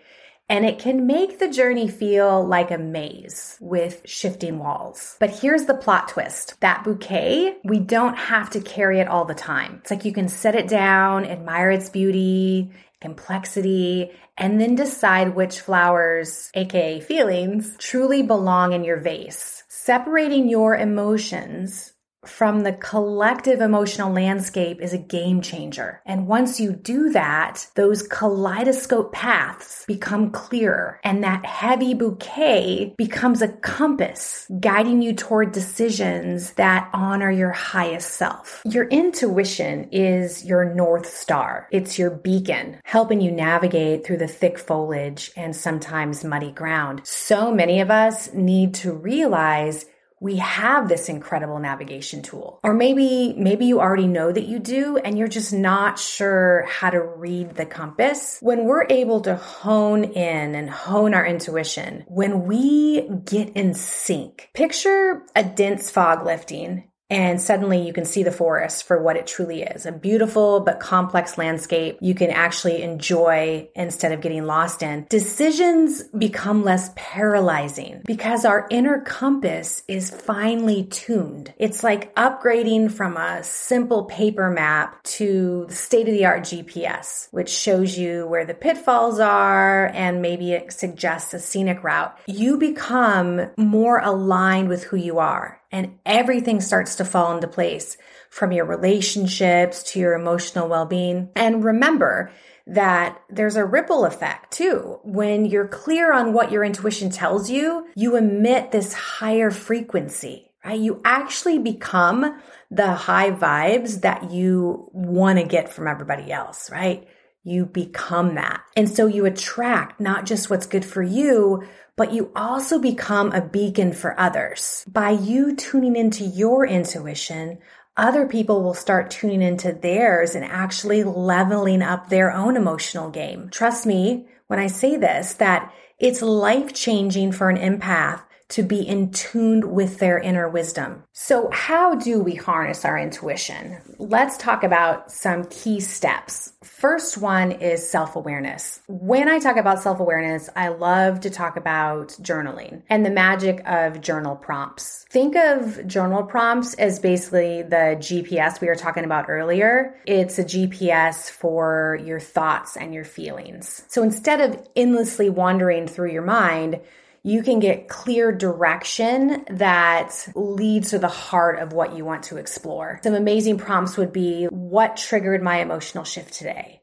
And 0.50 0.66
it 0.66 0.78
can 0.78 1.08
make 1.08 1.40
the 1.40 1.50
journey 1.50 1.88
feel 1.88 2.46
like 2.46 2.70
a 2.70 2.78
maze 2.78 3.58
with 3.62 4.02
shifting 4.06 4.60
walls. 4.60 5.16
But 5.20 5.30
here's 5.30 5.66
the 5.66 5.74
plot 5.74 6.10
twist. 6.10 6.60
That 6.60 6.84
bouquet, 6.84 7.58
we 7.64 7.80
don't 7.80 8.18
have 8.18 8.50
to 8.52 8.62
carry 8.62 9.00
it 9.00 9.08
all 9.08 9.26
the 9.26 9.34
time. 9.34 9.78
It's 9.82 9.92
like 9.92 10.06
you 10.06 10.14
can 10.14 10.28
set 10.28 10.56
it 10.56 10.68
down, 10.68 11.26
admire 11.26 11.72
its 11.72 11.90
beauty, 11.90 12.72
complexity, 13.00 14.12
and 14.38 14.60
then 14.60 14.76
decide 14.76 15.36
which 15.36 15.60
flowers, 15.60 16.50
aka 16.54 17.00
feelings, 17.00 17.76
truly 17.78 18.24
belong 18.24 18.74
in 18.74 18.84
your 18.84 19.00
vase 19.00 19.63
separating 19.86 20.48
your 20.48 20.78
emotions 20.78 21.92
from 22.28 22.62
the 22.62 22.74
collective 22.74 23.62
emotional 23.62 24.12
landscape 24.12 24.82
is 24.82 24.94
a 24.94 24.98
game 24.98 25.42
changer. 25.42 26.02
And 26.06 26.28
once 26.28 26.60
you 26.60 26.72
do 26.74 27.12
that, 27.12 27.68
those 27.76 28.08
kaleidoscope 28.08 29.14
paths 29.14 29.86
become 29.88 30.32
clearer 30.32 31.00
and 31.04 31.24
that 31.24 31.46
heavy 31.46 31.94
bouquet 31.94 32.94
becomes 32.98 33.42
a 33.42 33.48
compass 33.48 34.50
guiding 34.60 35.02
you 35.02 35.14
toward 35.14 35.52
decisions 35.52 36.54
that 36.54 36.90
honor 36.94 37.32
your 37.32 37.52
highest 37.52 38.12
self. 38.12 38.62
Your 38.66 38.88
intuition 38.88 39.90
is 39.92 40.46
your 40.46 40.66
North 40.66 41.08
Star. 41.08 41.68
It's 41.72 41.98
your 42.00 42.10
beacon, 42.10 42.80
helping 42.84 43.22
you 43.22 43.32
navigate 43.32 44.06
through 44.06 44.18
the 44.18 44.28
thick 44.28 44.58
foliage 44.58 45.32
and 45.36 45.56
sometimes 45.56 46.24
muddy 46.24 46.52
ground. 46.52 47.02
So 47.04 47.54
many 47.54 47.82
of 47.82 47.92
us 47.92 48.34
need 48.34 48.74
to 48.76 48.94
realize 48.94 49.86
we 50.24 50.38
have 50.38 50.88
this 50.88 51.10
incredible 51.10 51.60
navigation 51.60 52.22
tool. 52.22 52.62
Or 52.64 52.74
maybe, 52.74 53.34
maybe 53.38 53.66
you 53.66 53.82
already 53.82 54.08
know 54.08 54.32
that 54.32 54.46
you 54.46 54.58
do 54.58 54.96
and 54.96 55.18
you're 55.18 55.28
just 55.28 55.52
not 55.52 56.00
sure 56.00 56.66
how 56.70 56.92
to 56.92 57.02
read 57.02 57.56
the 57.56 57.66
compass. 57.66 58.38
When 58.40 58.64
we're 58.64 58.88
able 58.90 59.20
to 59.22 59.36
hone 59.36 60.06
in 60.06 60.56
and 60.56 60.70
hone 60.70 61.14
our 61.14 61.26
intuition, 61.26 62.06
when 62.08 62.46
we 62.46 63.02
get 63.26 63.50
in 63.50 63.74
sync, 63.74 64.50
picture 64.54 65.24
a 65.36 65.44
dense 65.44 65.90
fog 65.90 66.26
lifting 66.26 66.90
and 67.10 67.40
suddenly 67.42 67.86
you 67.86 67.94
can 67.94 68.06
see 68.06 68.24
the 68.24 68.32
forest 68.32 68.86
for 68.86 69.02
what 69.02 69.16
it 69.16 69.28
truly 69.28 69.62
is 69.62 69.86
a 69.86 69.92
beautiful 69.92 70.60
but 70.60 70.80
complex 70.80 71.38
landscape 71.38 71.98
you 72.02 72.16
can 72.16 72.30
actually 72.32 72.82
enjoy 72.82 73.68
instead 73.76 74.12
of 74.12 74.22
getting 74.22 74.46
lost 74.46 74.82
in. 74.82 75.06
Decisions 75.10 76.04
become 76.04 76.64
less 76.64 76.92
paralyzing 76.96 78.02
because 78.06 78.46
our 78.46 78.68
inner 78.70 79.02
compass 79.02 79.84
is 79.88 80.10
finely 80.10 80.84
tuned. 80.86 81.54
It's 81.58 81.84
like 81.84 82.14
upgrading 82.16 82.92
from 82.92 83.18
a 83.18 83.44
simple 83.44 84.06
paper 84.06 84.50
map 84.50 85.02
to 85.04 85.68
state 85.70 86.08
of 86.08 86.14
the 86.14 86.26
art 86.26 86.44
GPS, 86.44 87.28
which 87.32 87.50
shows 87.50 87.98
you 87.98 88.28
where 88.28 88.46
the 88.46 88.54
pitfalls 88.54 89.20
are 89.20 89.88
and 89.88 90.22
maybe 90.22 90.54
it 90.54 90.72
suggests 90.74 91.34
a 91.34 91.40
scenic 91.40 91.84
route. 91.84 92.18
You 92.28 92.58
become 92.58 93.50
more 93.58 94.00
aligned 94.00 94.70
with 94.70 94.84
who 94.84 94.98
you 94.98 95.20
are 95.20 95.60
and 95.74 95.98
everything 96.06 96.62
starts 96.62 96.96
to 96.96 97.04
fall 97.04 97.36
into 97.36 97.48
place 97.48 97.98
from 98.30 98.52
your 98.52 98.64
relationships 98.64 99.84
to 99.84 100.00
your 100.00 100.14
emotional 100.14 100.70
well-being. 100.70 101.30
And 101.36 101.66
remember 101.66 102.32
that 102.68 103.20
there's 103.30 103.58
a 103.58 103.66
ripple 103.66 104.06
effect 104.06 104.54
too. 104.54 105.00
When 105.04 105.46
you're 105.46 105.68
clear 105.68 106.14
on 106.14 106.32
what 106.32 106.52
your 106.52 106.64
intuition 106.64 107.10
tells 107.10 107.50
you, 107.50 107.88
you 107.96 108.16
emit 108.16 108.72
this 108.72 108.94
higher 108.94 109.52
frequency, 109.52 110.52
right? 110.64 110.80
You 110.80 111.02
actually 111.04 111.60
become 111.60 112.40
the 112.72 112.94
high 112.94 113.32
vibes 113.32 114.02
that 114.02 114.32
you 114.32 114.90
want 114.94 115.40
to 115.40 115.46
get 115.46 115.74
from 115.74 115.88
everybody 115.88 116.32
else, 116.32 116.72
right? 116.72 117.08
You 117.44 117.66
become 117.66 118.36
that. 118.36 118.62
And 118.78 118.88
so 118.88 119.08
you 119.08 119.26
attract 119.26 120.00
not 120.00 120.26
just 120.26 120.50
what's 120.50 120.66
good 120.66 120.86
for 120.86 121.04
you, 121.04 121.68
but 121.96 122.12
you 122.12 122.32
also 122.36 122.80
become 122.80 123.32
a 123.32 123.42
beacon 123.42 123.94
for 123.94 124.20
others. 124.20 124.84
By 124.88 125.12
you 125.12 125.56
tuning 125.56 125.96
into 125.96 126.24
your 126.24 126.66
intuition, 126.66 127.60
other 127.96 128.28
people 128.28 128.64
will 128.64 128.74
start 128.74 129.12
tuning 129.12 129.42
into 129.42 129.72
theirs 129.72 130.34
and 130.34 130.44
actually 130.44 131.04
leveling 131.04 131.82
up 131.82 132.10
their 132.10 132.32
own 132.32 132.58
emotional 132.58 133.10
game. 133.10 133.50
Trust 133.52 133.86
me 133.86 134.28
when 134.48 134.60
I 134.60 134.68
say 134.68 134.98
this, 134.98 135.34
that 135.36 135.72
it's 136.00 136.22
life 136.22 136.74
changing 136.74 137.32
for 137.32 137.50
an 137.50 137.58
empath 137.58 138.22
to 138.54 138.62
be 138.62 138.88
in 138.88 139.10
tune 139.10 139.72
with 139.72 139.98
their 139.98 140.20
inner 140.20 140.48
wisdom. 140.48 141.04
So, 141.12 141.50
how 141.52 141.96
do 141.96 142.20
we 142.20 142.36
harness 142.36 142.86
our 142.86 143.00
intuition? 143.00 143.80
Let's 143.98 144.38
talk 144.38 144.64
about 144.64 145.12
some 145.12 145.46
key 145.46 145.80
steps. 145.80 146.54
First 146.64 147.18
one 147.18 147.52
is 147.52 147.90
self 147.90 148.16
awareness. 148.16 148.80
When 148.88 149.28
I 149.28 149.40
talk 149.40 149.58
about 149.58 149.82
self 149.82 150.00
awareness, 150.00 150.52
I 150.56 150.68
love 150.68 151.22
to 151.22 151.32
talk 151.32 151.58
about 151.58 152.10
journaling 152.22 152.84
and 152.90 153.04
the 153.04 153.10
magic 153.10 153.64
of 153.66 154.02
journal 154.02 154.36
prompts. 154.36 155.06
Think 155.10 155.36
of 155.36 155.88
journal 155.88 156.22
prompts 156.22 156.76
as 156.76 157.00
basically 157.00 157.64
the 157.64 157.98
GPS 157.98 158.62
we 158.62 158.68
were 158.68 158.76
talking 158.76 159.04
about 159.04 159.30
earlier. 159.30 159.96
It's 160.06 160.38
a 160.38 160.44
GPS 160.44 161.28
for 161.28 162.00
your 162.06 162.20
thoughts 162.20 162.78
and 162.78 162.94
your 162.94 163.06
feelings. 163.06 163.84
So, 163.88 164.04
instead 164.04 164.42
of 164.42 164.68
endlessly 164.76 165.32
wandering 165.32 165.88
through 165.88 166.12
your 166.12 166.22
mind, 166.22 166.82
you 167.24 167.42
can 167.42 167.60
get 167.60 167.88
clear 167.88 168.32
direction 168.32 169.46
that 169.50 170.28
leads 170.36 170.90
to 170.90 171.00
the 171.00 171.08
heart 171.08 171.60
of 171.60 171.74
what 171.74 171.96
you 171.96 172.04
want 172.04 172.24
to 172.24 172.38
explore. 172.38 173.00
Some 173.04 173.16
amazing 173.16 173.58
prompts 173.58 173.98
would 173.98 174.12
be 174.12 174.46
what 174.46 174.98
triggered 174.98 175.42
my 175.42 175.60
emotional 175.60 176.04
shift 176.04 176.34
today? 176.34 176.82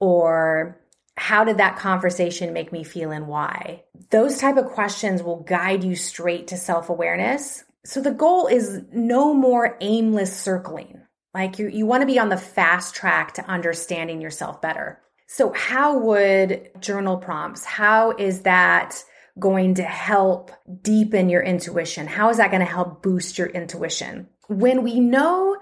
Or 0.00 0.80
how 1.16 1.44
did 1.44 1.58
that 1.58 1.76
conversation 1.76 2.54
make 2.54 2.72
me 2.72 2.84
feel 2.84 3.10
and 3.10 3.28
why? 3.28 3.84
Those 4.10 4.38
type 4.38 4.56
of 4.56 4.66
questions 4.66 5.22
will 5.22 5.42
guide 5.42 5.84
you 5.84 5.94
straight 5.94 6.48
to 6.48 6.56
self-awareness 6.56 7.64
So 7.84 8.00
the 8.00 8.12
goal 8.12 8.46
is 8.46 8.82
no 8.92 9.34
more 9.34 9.76
aimless 9.80 10.38
circling. 10.38 11.00
Like 11.34 11.58
you, 11.58 11.68
you 11.68 11.86
want 11.86 12.02
to 12.02 12.06
be 12.06 12.18
on 12.18 12.28
the 12.28 12.36
fast 12.36 12.94
track 12.94 13.34
to 13.34 13.46
understanding 13.46 14.20
yourself 14.20 14.60
better. 14.60 15.00
So 15.26 15.52
how 15.52 15.98
would 15.98 16.70
journal 16.80 17.16
prompts, 17.16 17.64
how 17.64 18.12
is 18.12 18.42
that 18.42 19.02
going 19.38 19.74
to 19.74 19.82
help 19.82 20.50
deepen 20.82 21.28
your 21.28 21.42
intuition? 21.42 22.06
How 22.06 22.30
is 22.30 22.36
that 22.36 22.50
going 22.50 22.60
to 22.60 22.66
help 22.66 23.02
boost 23.02 23.38
your 23.38 23.48
intuition? 23.48 24.28
When 24.48 24.82
we 24.82 25.00
know 25.00 25.56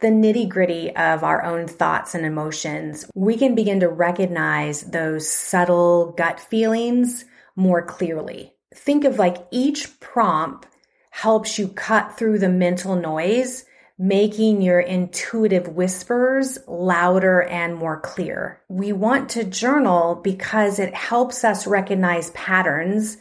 the 0.00 0.08
nitty 0.08 0.48
gritty 0.48 0.94
of 0.94 1.24
our 1.24 1.44
own 1.44 1.66
thoughts 1.66 2.14
and 2.14 2.26
emotions, 2.26 3.10
we 3.14 3.36
can 3.36 3.54
begin 3.54 3.80
to 3.80 3.88
recognize 3.88 4.82
those 4.82 5.28
subtle 5.28 6.12
gut 6.12 6.40
feelings 6.40 7.24
more 7.56 7.82
clearly. 7.82 8.52
Think 8.74 9.04
of 9.04 9.18
like 9.18 9.46
each 9.50 10.00
prompt 10.00 10.66
helps 11.10 11.58
you 11.58 11.68
cut 11.68 12.18
through 12.18 12.40
the 12.40 12.48
mental 12.48 12.96
noise, 12.96 13.64
making 13.98 14.60
your 14.60 14.80
intuitive 14.80 15.68
whispers 15.68 16.58
louder 16.66 17.42
and 17.42 17.76
more 17.76 18.00
clear. 18.00 18.60
We 18.68 18.92
want 18.92 19.30
to 19.30 19.44
journal 19.44 20.16
because 20.16 20.78
it 20.78 20.94
helps 20.94 21.44
us 21.44 21.66
recognize 21.66 22.30
patterns 22.30 23.18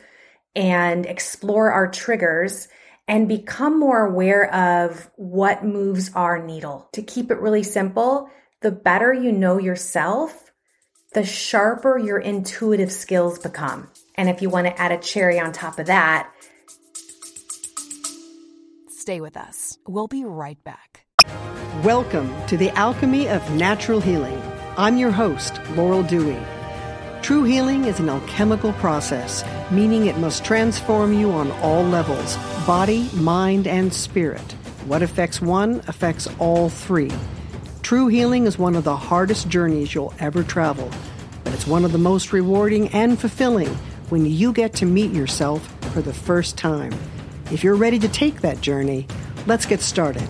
and 0.56 1.06
explore 1.06 1.72
our 1.72 1.90
triggers 1.90 2.68
and 3.08 3.28
become 3.28 3.80
more 3.80 4.06
aware 4.06 4.54
of 4.54 5.12
what 5.16 5.64
moves 5.64 6.12
our 6.16 6.44
needle. 6.44 6.90
To 6.94 7.04
keep 7.04 7.30
it 7.32 7.40
really 7.40 7.64
simple, 7.64 8.30
the 8.62 8.72
better 8.72 9.14
you 9.14 9.32
know 9.32 9.60
yourself, 9.60 10.52
the 11.14 11.26
sharper 11.26 11.98
your 11.98 12.18
intuitive 12.18 12.92
skills 12.92 13.38
become. 13.38 13.90
And 14.16 14.30
if 14.30 14.42
you 14.42 14.50
want 14.50 14.68
to 14.68 14.82
add 14.82 14.92
a 14.92 14.98
cherry 14.98 15.40
on 15.40 15.52
top 15.52 15.78
of 15.80 15.88
that, 15.88 16.32
Stay 19.04 19.20
with 19.20 19.36
us. 19.36 19.78
We'll 19.86 20.08
be 20.08 20.24
right 20.24 20.64
back. 20.64 21.06
Welcome 21.84 22.34
to 22.48 22.56
the 22.56 22.70
Alchemy 22.70 23.28
of 23.28 23.52
Natural 23.52 24.00
Healing. 24.00 24.42
I'm 24.78 24.96
your 24.96 25.12
host, 25.12 25.60
Laurel 25.72 26.04
Dewey. 26.04 26.40
True 27.22 27.44
healing 27.44 27.84
is 27.84 28.00
an 28.00 28.08
alchemical 28.08 28.72
process, 28.72 29.44
meaning 29.70 30.06
it 30.06 30.18
must 30.20 30.46
transform 30.46 31.12
you 31.12 31.32
on 31.32 31.52
all 31.60 31.84
levels 31.84 32.38
body, 32.66 33.10
mind, 33.16 33.68
and 33.68 33.94
spirit. 33.94 34.54
What 34.86 35.02
affects 35.02 35.42
one 35.42 35.82
affects 35.90 36.30
all 36.40 36.70
three. 36.70 37.12
True 37.82 38.08
healing 38.08 38.46
is 38.46 38.58
one 38.58 38.78
of 38.78 38.86
the 38.86 38.96
hardest 38.96 39.50
journeys 39.50 39.94
you'll 39.94 40.14
ever 40.20 40.44
travel, 40.44 40.90
but 41.44 41.54
it's 41.54 41.68
one 41.68 41.84
of 41.84 41.92
the 41.92 41.98
most 41.98 42.32
rewarding 42.32 42.88
and 42.94 43.20
fulfilling 43.20 43.68
when 44.08 44.26
you 44.26 44.54
get 44.54 44.72
to 44.76 44.86
meet 44.86 45.12
yourself 45.12 45.68
for 45.92 46.02
the 46.02 46.14
first 46.14 46.58
time. 46.58 46.94
If 47.54 47.64
you're 47.64 47.76
ready 47.76 48.00
to 48.00 48.08
take 48.08 48.42
that 48.42 48.62
journey, 48.62 49.06
let's 49.46 49.68
get 49.68 49.80
started. 49.80 50.28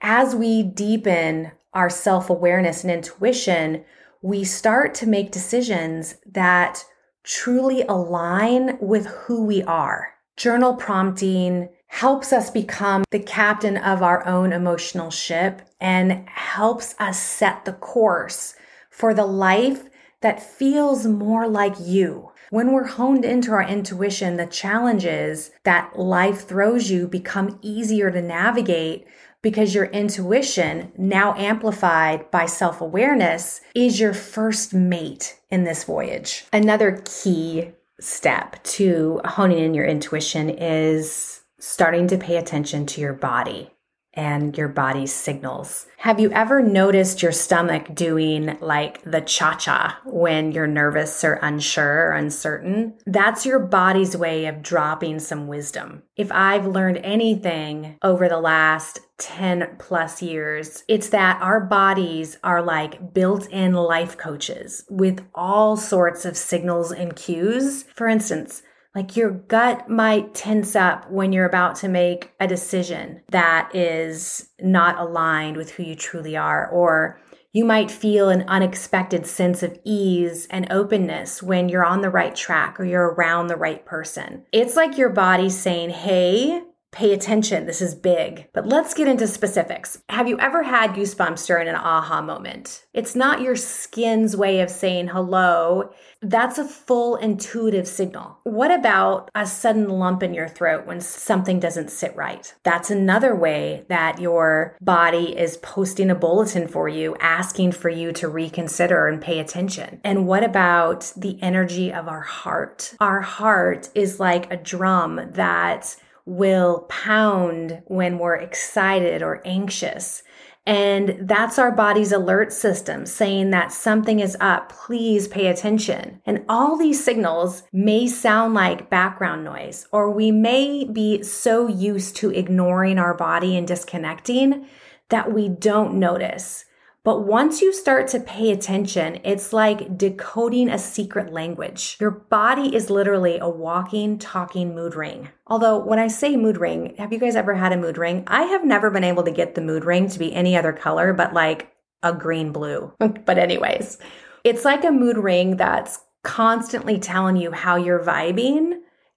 As 0.00 0.34
we 0.34 0.64
deepen 0.64 1.52
our 1.72 1.88
self 1.88 2.28
awareness 2.28 2.82
and 2.82 2.90
intuition, 2.90 3.84
we 4.20 4.42
start 4.42 4.92
to 4.96 5.06
make 5.06 5.30
decisions 5.30 6.16
that 6.26 6.84
truly 7.22 7.82
align 7.82 8.78
with 8.80 9.06
who 9.06 9.44
we 9.44 9.62
are. 9.62 10.14
Journal 10.36 10.74
prompting, 10.74 11.68
helps 11.92 12.32
us 12.32 12.50
become 12.50 13.04
the 13.10 13.18
captain 13.18 13.76
of 13.76 14.02
our 14.02 14.26
own 14.26 14.50
emotional 14.50 15.10
ship 15.10 15.60
and 15.78 16.26
helps 16.26 16.94
us 16.98 17.20
set 17.20 17.66
the 17.66 17.72
course 17.74 18.54
for 18.88 19.12
the 19.12 19.26
life 19.26 19.90
that 20.22 20.42
feels 20.42 21.06
more 21.06 21.46
like 21.46 21.74
you. 21.78 22.32
When 22.48 22.72
we're 22.72 22.86
honed 22.86 23.26
into 23.26 23.52
our 23.52 23.62
intuition, 23.62 24.38
the 24.38 24.46
challenges 24.46 25.50
that 25.64 25.98
life 25.98 26.48
throws 26.48 26.90
you 26.90 27.06
become 27.06 27.58
easier 27.60 28.10
to 28.10 28.22
navigate 28.22 29.06
because 29.42 29.74
your 29.74 29.86
intuition, 29.86 30.92
now 30.96 31.34
amplified 31.34 32.30
by 32.30 32.46
self 32.46 32.80
awareness, 32.80 33.60
is 33.74 34.00
your 34.00 34.14
first 34.14 34.72
mate 34.72 35.38
in 35.50 35.64
this 35.64 35.84
voyage. 35.84 36.46
Another 36.54 37.02
key 37.04 37.72
step 38.00 38.62
to 38.64 39.20
honing 39.26 39.58
in 39.58 39.74
your 39.74 39.84
intuition 39.86 40.48
is 40.48 41.41
starting 41.62 42.08
to 42.08 42.18
pay 42.18 42.36
attention 42.38 42.84
to 42.84 43.00
your 43.00 43.12
body 43.12 43.70
and 44.14 44.58
your 44.58 44.66
body's 44.66 45.14
signals. 45.14 45.86
Have 45.98 46.18
you 46.18 46.30
ever 46.32 46.60
noticed 46.60 47.22
your 47.22 47.30
stomach 47.30 47.94
doing 47.94 48.58
like 48.60 49.00
the 49.04 49.20
cha 49.20 49.54
cha 49.54 50.00
when 50.04 50.50
you're 50.50 50.66
nervous 50.66 51.22
or 51.22 51.34
unsure 51.34 52.08
or 52.08 52.12
uncertain? 52.14 52.94
That's 53.06 53.46
your 53.46 53.60
body's 53.60 54.16
way 54.16 54.46
of 54.46 54.60
dropping 54.60 55.20
some 55.20 55.46
wisdom. 55.46 56.02
If 56.16 56.32
I've 56.32 56.66
learned 56.66 56.98
anything 56.98 57.96
over 58.02 58.28
the 58.28 58.40
last 58.40 58.98
10 59.18 59.76
plus 59.78 60.20
years, 60.20 60.82
it's 60.88 61.10
that 61.10 61.40
our 61.40 61.60
bodies 61.60 62.38
are 62.42 62.60
like 62.60 63.14
built 63.14 63.48
in 63.50 63.72
life 63.72 64.18
coaches 64.18 64.84
with 64.90 65.24
all 65.32 65.76
sorts 65.76 66.24
of 66.24 66.36
signals 66.36 66.90
and 66.90 67.14
cues. 67.14 67.84
For 67.94 68.08
instance, 68.08 68.64
like 68.94 69.16
your 69.16 69.30
gut 69.30 69.88
might 69.88 70.34
tense 70.34 70.76
up 70.76 71.10
when 71.10 71.32
you're 71.32 71.46
about 71.46 71.76
to 71.76 71.88
make 71.88 72.32
a 72.38 72.46
decision 72.46 73.22
that 73.30 73.74
is 73.74 74.50
not 74.60 74.98
aligned 74.98 75.56
with 75.56 75.70
who 75.70 75.82
you 75.82 75.94
truly 75.94 76.36
are, 76.36 76.68
or 76.68 77.18
you 77.52 77.64
might 77.64 77.90
feel 77.90 78.30
an 78.30 78.44
unexpected 78.48 79.26
sense 79.26 79.62
of 79.62 79.78
ease 79.84 80.46
and 80.50 80.70
openness 80.72 81.42
when 81.42 81.68
you're 81.68 81.84
on 81.84 82.00
the 82.00 82.10
right 82.10 82.34
track 82.34 82.80
or 82.80 82.84
you're 82.84 83.12
around 83.12 83.46
the 83.46 83.56
right 83.56 83.84
person. 83.84 84.44
It's 84.52 84.76
like 84.76 84.96
your 84.96 85.10
body 85.10 85.50
saying, 85.50 85.90
Hey, 85.90 86.62
pay 86.92 87.14
attention. 87.14 87.64
This 87.64 87.80
is 87.80 87.94
big. 87.94 88.48
But 88.52 88.68
let's 88.68 88.92
get 88.92 89.08
into 89.08 89.26
specifics. 89.26 90.02
Have 90.10 90.28
you 90.28 90.38
ever 90.38 90.62
had 90.62 90.92
goosebumps 90.92 91.46
during 91.46 91.66
an 91.66 91.74
aha 91.74 92.20
moment? 92.20 92.84
It's 92.92 93.16
not 93.16 93.40
your 93.40 93.56
skin's 93.56 94.36
way 94.36 94.60
of 94.60 94.70
saying 94.70 95.08
hello. 95.08 95.90
That's 96.20 96.58
a 96.58 96.68
full 96.68 97.16
intuitive 97.16 97.88
signal. 97.88 98.38
What 98.44 98.70
about 98.70 99.30
a 99.34 99.46
sudden 99.46 99.88
lump 99.88 100.22
in 100.22 100.34
your 100.34 100.48
throat 100.48 100.86
when 100.86 101.00
something 101.00 101.58
doesn't 101.58 101.90
sit 101.90 102.14
right? 102.14 102.54
That's 102.62 102.90
another 102.90 103.34
way 103.34 103.86
that 103.88 104.20
your 104.20 104.76
body 104.82 105.36
is 105.36 105.56
posting 105.56 106.10
a 106.10 106.14
bulletin 106.14 106.68
for 106.68 106.90
you, 106.90 107.16
asking 107.20 107.72
for 107.72 107.88
you 107.88 108.12
to 108.12 108.28
reconsider 108.28 109.08
and 109.08 109.20
pay 109.20 109.38
attention. 109.38 110.00
And 110.04 110.26
what 110.26 110.44
about 110.44 111.10
the 111.16 111.42
energy 111.42 111.90
of 111.90 112.06
our 112.06 112.20
heart? 112.20 112.94
Our 113.00 113.22
heart 113.22 113.88
is 113.94 114.20
like 114.20 114.52
a 114.52 114.58
drum 114.58 115.30
that 115.32 115.96
will 116.24 116.86
pound 116.88 117.82
when 117.86 118.18
we're 118.18 118.36
excited 118.36 119.22
or 119.22 119.42
anxious. 119.44 120.22
And 120.64 121.16
that's 121.28 121.58
our 121.58 121.72
body's 121.72 122.12
alert 122.12 122.52
system 122.52 123.04
saying 123.04 123.50
that 123.50 123.72
something 123.72 124.20
is 124.20 124.36
up. 124.40 124.70
Please 124.70 125.26
pay 125.26 125.48
attention. 125.48 126.20
And 126.24 126.44
all 126.48 126.76
these 126.76 127.02
signals 127.02 127.64
may 127.72 128.06
sound 128.06 128.54
like 128.54 128.88
background 128.88 129.42
noise, 129.42 129.88
or 129.90 130.10
we 130.10 130.30
may 130.30 130.84
be 130.84 131.24
so 131.24 131.66
used 131.66 132.14
to 132.16 132.30
ignoring 132.30 132.98
our 132.98 133.14
body 133.14 133.56
and 133.56 133.66
disconnecting 133.66 134.68
that 135.08 135.32
we 135.32 135.48
don't 135.48 135.94
notice. 135.94 136.64
But 137.04 137.26
once 137.26 137.60
you 137.60 137.72
start 137.72 138.06
to 138.08 138.20
pay 138.20 138.52
attention, 138.52 139.18
it's 139.24 139.52
like 139.52 139.98
decoding 139.98 140.68
a 140.68 140.78
secret 140.78 141.32
language. 141.32 141.96
Your 141.98 142.12
body 142.12 142.76
is 142.76 142.90
literally 142.90 143.38
a 143.40 143.48
walking, 143.48 144.18
talking 144.18 144.72
mood 144.72 144.94
ring. 144.94 145.28
Although, 145.48 145.78
when 145.78 145.98
I 145.98 146.06
say 146.06 146.36
mood 146.36 146.58
ring, 146.58 146.94
have 146.98 147.12
you 147.12 147.18
guys 147.18 147.34
ever 147.34 147.54
had 147.54 147.72
a 147.72 147.76
mood 147.76 147.98
ring? 147.98 148.22
I 148.28 148.42
have 148.42 148.64
never 148.64 148.88
been 148.88 149.02
able 149.02 149.24
to 149.24 149.32
get 149.32 149.56
the 149.56 149.60
mood 149.60 149.84
ring 149.84 150.08
to 150.10 150.18
be 150.18 150.32
any 150.32 150.56
other 150.56 150.72
color 150.72 151.12
but 151.12 151.34
like 151.34 151.72
a 152.04 152.12
green 152.12 152.52
blue. 152.52 152.92
but, 152.98 153.36
anyways, 153.36 153.98
it's 154.44 154.64
like 154.64 154.84
a 154.84 154.92
mood 154.92 155.18
ring 155.18 155.56
that's 155.56 155.98
constantly 156.22 157.00
telling 157.00 157.36
you 157.36 157.50
how 157.50 157.74
you're 157.74 157.98
vibing 157.98 158.74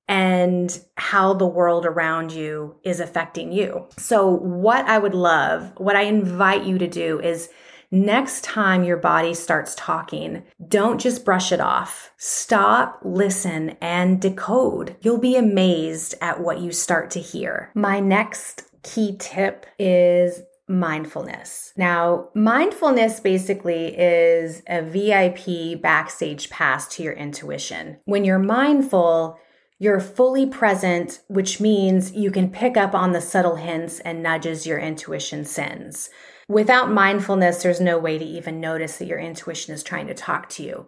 and 0.07 0.79
how 0.97 1.35
the 1.35 1.45
world 1.45 1.85
around 1.85 2.31
you 2.31 2.75
is 2.83 2.99
affecting 2.99 3.51
you. 3.51 3.85
So, 3.97 4.27
what 4.27 4.85
I 4.85 4.97
would 4.97 5.13
love, 5.13 5.71
what 5.77 5.95
I 5.95 6.03
invite 6.03 6.63
you 6.63 6.79
to 6.79 6.87
do 6.87 7.19
is 7.19 7.49
Next 7.95 8.43
time 8.43 8.83
your 8.83 8.97
body 8.97 9.33
starts 9.33 9.73
talking, 9.73 10.43
don't 10.67 10.99
just 10.99 11.23
brush 11.23 11.53
it 11.53 11.61
off. 11.61 12.11
Stop, 12.17 12.99
listen, 13.05 13.77
and 13.79 14.19
decode. 14.19 14.97
You'll 14.99 15.17
be 15.17 15.37
amazed 15.37 16.13
at 16.19 16.41
what 16.41 16.59
you 16.59 16.73
start 16.73 17.09
to 17.11 17.21
hear. 17.21 17.71
My 17.73 18.01
next 18.01 18.63
key 18.83 19.15
tip 19.17 19.65
is 19.79 20.41
mindfulness. 20.67 21.71
Now, 21.77 22.27
mindfulness 22.35 23.21
basically 23.21 23.97
is 23.97 24.61
a 24.67 24.81
VIP 24.81 25.81
backstage 25.81 26.49
pass 26.49 26.89
to 26.95 27.03
your 27.03 27.13
intuition. 27.13 27.99
When 28.03 28.25
you're 28.25 28.39
mindful, 28.39 29.39
you're 29.79 30.01
fully 30.01 30.45
present, 30.45 31.21
which 31.29 31.61
means 31.61 32.11
you 32.11 32.29
can 32.29 32.51
pick 32.51 32.75
up 32.75 32.93
on 32.93 33.13
the 33.13 33.21
subtle 33.21 33.55
hints 33.55 34.01
and 34.01 34.21
nudges 34.21 34.67
your 34.67 34.79
intuition 34.79 35.45
sends. 35.45 36.09
Without 36.47 36.91
mindfulness, 36.91 37.63
there's 37.63 37.81
no 37.81 37.97
way 37.97 38.17
to 38.19 38.25
even 38.25 38.59
notice 38.59 38.97
that 38.97 39.07
your 39.07 39.19
intuition 39.19 39.73
is 39.73 39.81
trying 39.81 40.05
to 40.07 40.13
talk 40.13 40.47
to 40.49 40.63
you. 40.63 40.85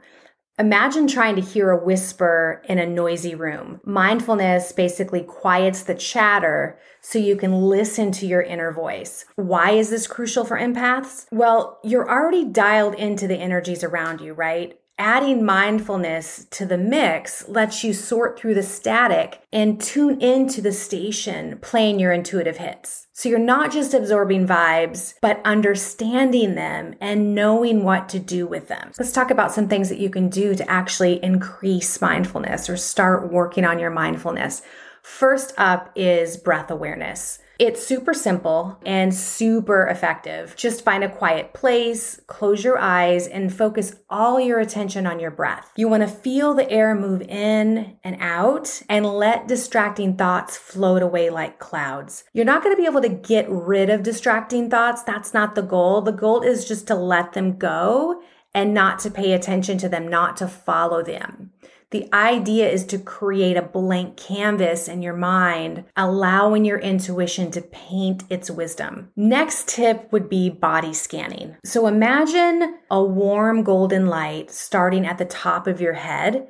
Imagine 0.60 1.08
trying 1.08 1.36
to 1.36 1.41
hear 1.41 1.70
a 1.70 1.84
whisper 1.84 2.63
in 2.67 2.80
a 2.80 2.86
noisy 2.86 3.36
room. 3.36 3.80
Mindfulness 3.84 4.72
basically 4.72 5.22
quiets 5.22 5.84
the 5.84 5.93
chatter 5.93 6.80
so 7.02 7.20
you 7.20 7.36
can 7.36 7.54
listen 7.54 8.12
to 8.13 8.26
your 8.26 8.41
inner 8.41 8.72
voice. 8.72 9.26
Why 9.36 9.72
is 9.72 9.91
this 9.91 10.08
crucial 10.08 10.46
for 10.46 10.58
empaths? 10.58 11.26
Well, 11.32 11.80
you're 11.84 12.10
already 12.10 12.43
dialed 12.43 12.96
into 12.96 13.28
the 13.28 13.38
energies 13.38 13.84
around 13.84 14.20
you, 14.22 14.34
right? 14.34 14.80
Adding 14.97 15.45
mindfulness 15.45 16.45
to 16.51 16.65
the 16.65 16.77
mix 16.77 17.47
lets 17.47 17.83
you 17.83 17.93
sort 17.93 18.39
through 18.39 18.53
the 18.53 18.63
static 18.63 19.41
and 19.53 19.79
tune 19.79 20.19
into 20.21 20.62
the 20.62 20.71
station 20.71 21.57
playing 21.62 21.99
your 21.99 22.12
intuitive 22.12 22.57
hits. 22.57 23.07
So 23.13 23.29
you're 23.29 23.39
not 23.39 23.71
just 23.71 23.93
absorbing 23.93 24.47
vibes, 24.47 25.15
but 25.21 25.41
understanding 25.43 26.55
them 26.55 26.95
and 27.01 27.33
knowing 27.33 27.83
what 27.83 28.10
to 28.10 28.19
do 28.19 28.45
with 28.45 28.67
them. 28.67 28.91
Let's 28.97 29.12
talk 29.12 29.31
about 29.31 29.51
some 29.51 29.67
things 29.67 29.89
that 29.89 29.99
you 29.99 30.10
can 30.10 30.29
do 30.29 30.55
to 30.55 30.69
actually 30.69 31.23
increase 31.23 32.01
mindfulness 32.01 32.69
or 32.69 32.77
start 32.77 33.31
working 33.31 33.65
on 33.65 33.79
your 33.79 33.91
mindfulness. 33.91 34.62
First 35.01 35.53
up 35.57 35.91
is 35.95 36.38
breath 36.38 36.69
awareness. 36.69 37.39
It's 37.60 37.86
super 37.86 38.13
simple 38.13 38.80
and 38.86 39.13
super 39.13 39.88
effective. 39.88 40.56
Just 40.56 40.84
find 40.84 41.04
a 41.04 41.10
quiet 41.10 41.54
place, 41.54 42.22
close 42.28 42.63
your 42.63 42.78
eyes, 42.78 43.26
and 43.28 43.54
focus 43.54 43.96
all 44.10 44.39
your 44.39 44.60
attention 44.60 45.08
on 45.08 45.20
your 45.20 45.32
breath. 45.32 45.72
You 45.76 45.88
want 45.88 46.04
to 46.04 46.08
feel 46.08 46.54
the 46.54 46.70
air 46.70 46.93
move 46.93 47.22
in 47.24 47.98
and 48.04 48.17
out 48.20 48.84
and 48.88 49.06
let 49.06 49.48
distracting 49.48 50.17
thoughts 50.17 50.56
float 50.56 51.02
away 51.02 51.32
like 51.32 51.58
clouds. 51.58 52.24
You're 52.32 52.46
not 52.46 52.63
going 52.63 52.76
to 52.76 52.82
be 52.82 52.88
able 52.88 53.02
to 53.02 53.10
get 53.10 53.50
rid 53.50 53.89
of 53.89 54.04
distracting 54.04 54.70
thoughts. 54.70 55.02
That's 55.02 55.34
not 55.34 55.56
the 55.56 55.63
goal. 55.63 56.02
The 56.02 56.12
goal 56.12 56.41
is 56.41 56.67
just 56.67 56.86
to 56.88 56.96
let 56.96 57.34
them 57.34 57.58
go 57.58 58.22
and 58.54 58.74
not 58.74 59.00
to 59.00 59.12
pay 59.12 59.34
attention 59.34 59.78
to 59.78 59.89
them, 59.89 60.08
not 60.08 60.38
to 60.38 60.48
follow 60.48 61.04
them. 61.04 61.52
The 61.91 62.10
idea 62.13 62.69
is 62.69 62.86
to 62.88 63.00
create 63.00 63.56
a 63.56 63.62
blank 63.62 64.17
canvas 64.17 64.89
in 64.89 65.02
your 65.02 65.15
mind, 65.15 65.86
allowing 65.95 66.65
your 66.65 66.80
intuition 66.80 67.50
to 67.52 67.62
paint 67.62 68.23
its 68.30 68.52
wisdom. 68.52 69.10
Next 69.15 69.69
tip 69.69 70.12
would 70.12 70.28
be 70.28 70.50
body 70.50 70.93
scanning. 70.93 71.56
So 71.63 71.88
imagine 71.88 72.80
a 72.91 73.02
warm 73.02 73.63
golden 73.63 74.08
light 74.08 74.52
starting 74.52 75.06
at 75.06 75.17
the 75.17 75.26
top 75.26 75.65
of 75.65 75.80
your 75.80 75.93
head 75.93 76.50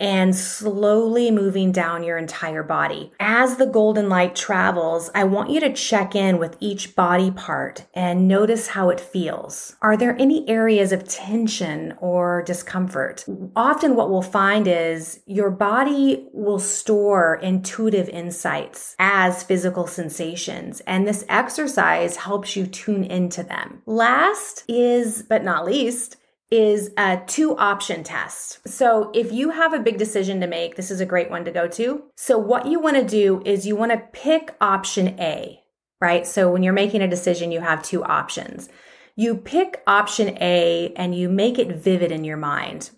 and 0.00 0.34
slowly 0.34 1.30
moving 1.30 1.72
down 1.72 2.02
your 2.02 2.18
entire 2.18 2.62
body. 2.62 3.12
As 3.20 3.56
the 3.56 3.66
golden 3.66 4.08
light 4.08 4.34
travels, 4.34 5.10
I 5.14 5.24
want 5.24 5.50
you 5.50 5.60
to 5.60 5.72
check 5.72 6.14
in 6.14 6.38
with 6.38 6.56
each 6.60 6.94
body 6.96 7.30
part 7.30 7.86
and 7.94 8.28
notice 8.28 8.68
how 8.68 8.90
it 8.90 9.00
feels. 9.00 9.76
Are 9.82 9.96
there 9.96 10.16
any 10.18 10.48
areas 10.48 10.92
of 10.92 11.08
tension 11.08 11.94
or 11.98 12.42
discomfort? 12.42 13.24
Often, 13.54 13.96
what 13.96 14.10
we'll 14.10 14.22
find 14.22 14.66
is 14.66 15.20
your 15.26 15.50
body 15.50 16.28
will 16.32 16.58
store 16.58 17.36
intuitive 17.36 18.08
insights 18.08 18.96
as 18.98 19.42
physical 19.42 19.86
sensations, 19.86 20.80
and 20.80 21.06
this 21.06 21.24
exercise 21.28 22.16
helps 22.16 22.56
you 22.56 22.66
tune 22.66 23.04
into 23.04 23.42
them. 23.42 23.82
Last 23.86 24.64
is, 24.68 25.22
but 25.22 25.44
not 25.44 25.64
least, 25.64 26.16
is 26.54 26.92
a 26.96 27.20
two 27.26 27.56
option 27.56 28.04
test. 28.04 28.66
So 28.68 29.10
if 29.12 29.32
you 29.32 29.50
have 29.50 29.74
a 29.74 29.80
big 29.80 29.98
decision 29.98 30.40
to 30.40 30.46
make, 30.46 30.76
this 30.76 30.90
is 30.90 31.00
a 31.00 31.06
great 31.06 31.28
one 31.28 31.44
to 31.44 31.50
go 31.50 31.66
to. 31.66 32.04
So 32.16 32.38
what 32.38 32.66
you 32.66 32.78
want 32.78 32.96
to 32.96 33.04
do 33.04 33.42
is 33.44 33.66
you 33.66 33.74
want 33.74 33.90
to 33.90 33.98
pick 34.12 34.54
option 34.60 35.18
A, 35.18 35.60
right? 36.00 36.24
So 36.24 36.50
when 36.52 36.62
you're 36.62 36.72
making 36.72 37.02
a 37.02 37.08
decision, 37.08 37.50
you 37.50 37.60
have 37.60 37.82
two 37.82 38.04
options. 38.04 38.68
You 39.16 39.36
pick 39.36 39.82
option 39.86 40.38
A 40.40 40.92
and 40.96 41.12
you 41.14 41.28
make 41.28 41.58
it 41.58 41.76
vivid 41.76 42.12
in 42.12 42.22
your 42.22 42.36
mind 42.36 42.90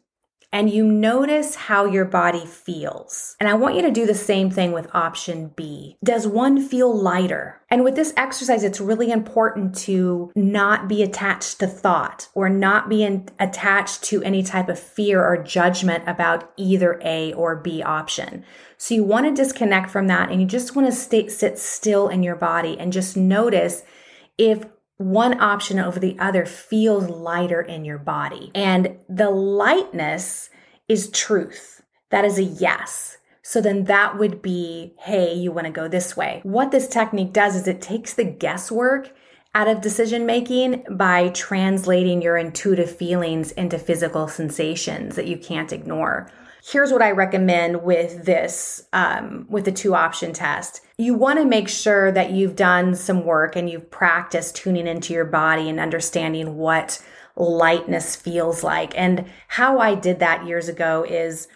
and 0.56 0.70
you 0.70 0.86
notice 0.86 1.54
how 1.54 1.84
your 1.84 2.06
body 2.06 2.46
feels. 2.46 3.36
And 3.38 3.46
I 3.46 3.52
want 3.52 3.74
you 3.74 3.82
to 3.82 3.90
do 3.90 4.06
the 4.06 4.14
same 4.14 4.50
thing 4.50 4.72
with 4.72 4.88
option 4.94 5.48
B. 5.54 5.98
Does 6.02 6.26
one 6.26 6.66
feel 6.66 6.98
lighter? 6.98 7.60
And 7.68 7.84
with 7.84 7.94
this 7.94 8.14
exercise, 8.16 8.64
it's 8.64 8.80
really 8.80 9.10
important 9.12 9.76
to 9.80 10.32
not 10.34 10.88
be 10.88 11.02
attached 11.02 11.58
to 11.58 11.66
thought 11.66 12.28
or 12.32 12.48
not 12.48 12.88
be 12.88 13.04
in, 13.04 13.28
attached 13.38 14.02
to 14.04 14.22
any 14.22 14.42
type 14.42 14.70
of 14.70 14.78
fear 14.78 15.22
or 15.22 15.36
judgment 15.36 16.04
about 16.06 16.50
either 16.56 16.98
A 17.04 17.34
or 17.34 17.56
B 17.56 17.82
option. 17.82 18.42
So 18.78 18.94
you 18.94 19.04
want 19.04 19.26
to 19.26 19.42
disconnect 19.42 19.90
from 19.90 20.06
that 20.06 20.30
and 20.30 20.40
you 20.40 20.46
just 20.46 20.74
want 20.74 20.88
to 20.88 20.92
stay, 20.92 21.28
sit 21.28 21.58
still 21.58 22.08
in 22.08 22.22
your 22.22 22.34
body 22.34 22.78
and 22.80 22.94
just 22.94 23.14
notice 23.14 23.82
if 24.38 24.64
one 24.98 25.40
option 25.40 25.78
over 25.78 25.98
the 25.98 26.18
other 26.18 26.46
feels 26.46 27.08
lighter 27.08 27.60
in 27.60 27.84
your 27.84 27.98
body. 27.98 28.50
And 28.54 28.96
the 29.08 29.30
lightness 29.30 30.50
is 30.88 31.10
truth. 31.10 31.82
That 32.10 32.24
is 32.24 32.38
a 32.38 32.44
yes. 32.44 33.18
So 33.42 33.60
then 33.60 33.84
that 33.84 34.18
would 34.18 34.42
be, 34.42 34.94
hey, 34.98 35.34
you 35.34 35.52
want 35.52 35.66
to 35.66 35.72
go 35.72 35.86
this 35.86 36.16
way. 36.16 36.40
What 36.42 36.70
this 36.70 36.88
technique 36.88 37.32
does 37.32 37.54
is 37.54 37.68
it 37.68 37.80
takes 37.80 38.14
the 38.14 38.24
guesswork 38.24 39.12
out 39.54 39.68
of 39.68 39.80
decision 39.80 40.26
making 40.26 40.84
by 40.90 41.28
translating 41.30 42.20
your 42.20 42.36
intuitive 42.36 42.94
feelings 42.94 43.52
into 43.52 43.78
physical 43.78 44.28
sensations 44.28 45.16
that 45.16 45.26
you 45.26 45.38
can't 45.38 45.72
ignore 45.72 46.30
here's 46.66 46.92
what 46.92 47.02
I 47.02 47.12
recommend 47.12 47.82
with 47.82 48.24
this, 48.24 48.88
um, 48.92 49.46
with 49.48 49.64
the 49.64 49.72
two 49.72 49.94
option 49.94 50.32
test. 50.32 50.80
You 50.98 51.14
want 51.14 51.38
to 51.38 51.44
make 51.44 51.68
sure 51.68 52.10
that 52.10 52.32
you've 52.32 52.56
done 52.56 52.96
some 52.96 53.24
work 53.24 53.54
and 53.54 53.70
you've 53.70 53.90
practiced 53.90 54.56
tuning 54.56 54.88
into 54.88 55.12
your 55.12 55.24
body 55.24 55.68
and 55.68 55.78
understanding 55.78 56.56
what 56.56 57.00
lightness 57.36 58.16
feels 58.16 58.64
like. 58.64 58.98
And 58.98 59.26
how 59.46 59.78
I 59.78 59.94
did 59.94 60.18
that 60.18 60.46
years 60.46 60.68
ago 60.68 61.04
is 61.08 61.46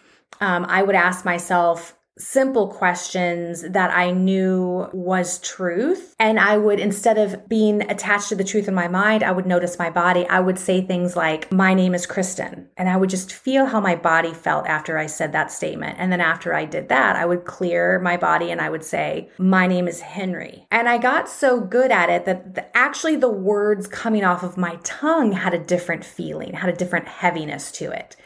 um, 0.40 0.64
I 0.68 0.82
would 0.82 0.94
ask 0.94 1.24
myself, 1.24 1.96
simple 2.20 2.68
questions 2.68 3.62
that 3.62 3.90
I 3.90 4.10
knew 4.10 4.88
was 4.92 5.38
truth. 5.40 6.14
And 6.18 6.38
I 6.38 6.58
would, 6.58 6.78
instead 6.78 7.18
of 7.18 7.48
being 7.48 7.90
attached 7.90 8.28
to 8.28 8.36
the 8.36 8.44
truth 8.44 8.68
in 8.68 8.74
my 8.74 8.88
mind, 8.88 9.22
I 9.22 9.32
would 9.32 9.46
notice 9.46 9.78
my 9.78 9.90
body. 9.90 10.26
I 10.28 10.40
would 10.40 10.58
say 10.58 10.80
things 10.80 11.16
like, 11.16 11.50
My 11.50 11.74
name 11.74 11.94
is 11.94 12.06
Kristen. 12.06 12.68
And 12.76 12.88
I 12.88 12.96
would 12.96 13.10
just 13.10 13.32
feel 13.32 13.66
how 13.66 13.80
my 13.80 13.96
body 13.96 14.34
felt 14.34 14.66
after 14.66 14.98
I 14.98 15.06
said 15.06 15.32
that 15.32 15.50
statement. 15.50 15.96
And 15.98 16.12
then 16.12 16.20
after 16.20 16.54
I 16.54 16.64
did 16.64 16.88
that, 16.90 17.16
I 17.16 17.24
would 17.24 17.44
clear 17.44 17.98
my 17.98 18.16
body 18.16 18.50
and 18.50 18.60
I 18.60 18.70
would 18.70 18.84
say, 18.84 19.30
My 19.38 19.66
name 19.66 19.88
is 19.88 20.00
Henry. 20.00 20.66
And 20.70 20.88
I 20.88 20.98
got 20.98 21.28
so 21.28 21.60
good 21.60 21.90
at 21.90 22.10
it 22.10 22.26
that 22.26 22.54
the, 22.54 22.76
actually 22.76 23.16
the 23.16 23.30
words 23.30 23.86
coming 23.86 24.24
off 24.24 24.42
of 24.42 24.56
my 24.56 24.78
tongue 24.84 25.32
had 25.32 25.54
a 25.54 25.58
different 25.58 26.04
feeling, 26.04 26.54
had 26.54 26.70
a 26.70 26.76
different 26.76 27.08
heaviness 27.08 27.72
to 27.72 27.90
it. 27.90 28.16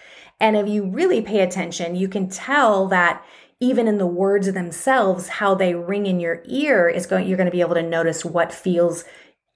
And 0.41 0.57
if 0.57 0.69
you 0.69 0.85
really 0.85 1.23
pay 1.23 1.41
attention, 1.41 1.95
you 1.95 2.09
can 2.09 2.29
tell 2.29 2.89
that 2.89 3.25
even 3.61 3.89
in 3.89 3.99
the 3.99 4.07
words 4.07 4.53
themselves, 4.53 5.29
how 5.29 5.55
they 5.55 5.75
ring 5.75 6.07
in 6.07 6.21
your 6.21 6.43
ear 6.47 6.89
is 6.89 7.07
going, 7.07 7.27
you're 7.27 7.37
going 7.37 7.47
to 7.47 7.53
be 7.53 7.61
able 7.61 7.75
to 7.75 7.83
notice 7.83 8.25
what 8.25 8.53
feels 8.53 9.05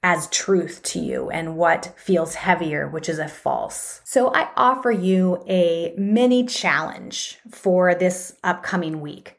as 0.02 0.28
truth 0.28 0.82
to 0.84 1.00
you 1.00 1.28
and 1.30 1.56
what 1.56 1.92
feels 1.96 2.36
heavier, 2.36 2.88
which 2.88 3.08
is 3.08 3.18
a 3.18 3.28
false. 3.28 4.00
So 4.04 4.32
I 4.32 4.48
offer 4.56 4.92
you 4.92 5.44
a 5.48 5.92
mini 5.98 6.46
challenge 6.46 7.38
for 7.50 7.94
this 7.94 8.36
upcoming 8.44 9.00
week. 9.00 9.36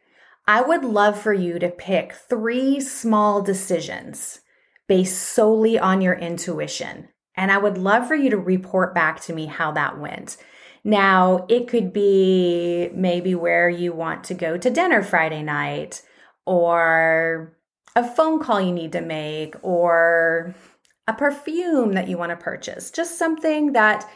I 0.47 0.61
would 0.61 0.83
love 0.83 1.19
for 1.19 1.33
you 1.33 1.59
to 1.59 1.69
pick 1.69 2.13
three 2.13 2.81
small 2.81 3.41
decisions 3.41 4.41
based 4.87 5.21
solely 5.21 5.79
on 5.79 6.01
your 6.01 6.15
intuition. 6.15 7.09
And 7.35 7.51
I 7.51 7.57
would 7.57 7.77
love 7.77 8.07
for 8.07 8.15
you 8.15 8.31
to 8.31 8.37
report 8.37 8.93
back 8.93 9.21
to 9.21 9.33
me 9.33 9.45
how 9.45 9.71
that 9.73 9.99
went. 9.99 10.35
Now, 10.83 11.45
it 11.49 11.67
could 11.67 11.91
be 11.91 12.89
maybe 12.93 13.35
where 13.35 13.69
you 13.69 13.93
want 13.93 14.23
to 14.25 14.33
go 14.33 14.57
to 14.57 14.69
dinner 14.69 15.03
Friday 15.03 15.43
night, 15.43 16.01
or 16.45 17.57
a 17.95 18.07
phone 18.07 18.41
call 18.41 18.61
you 18.61 18.71
need 18.71 18.93
to 18.93 19.01
make, 19.01 19.55
or 19.61 20.55
a 21.07 21.13
perfume 21.13 21.93
that 21.93 22.07
you 22.07 22.17
want 22.17 22.29
to 22.31 22.37
purchase. 22.37 22.91
Just 22.91 23.17
something 23.17 23.73
that 23.73 24.09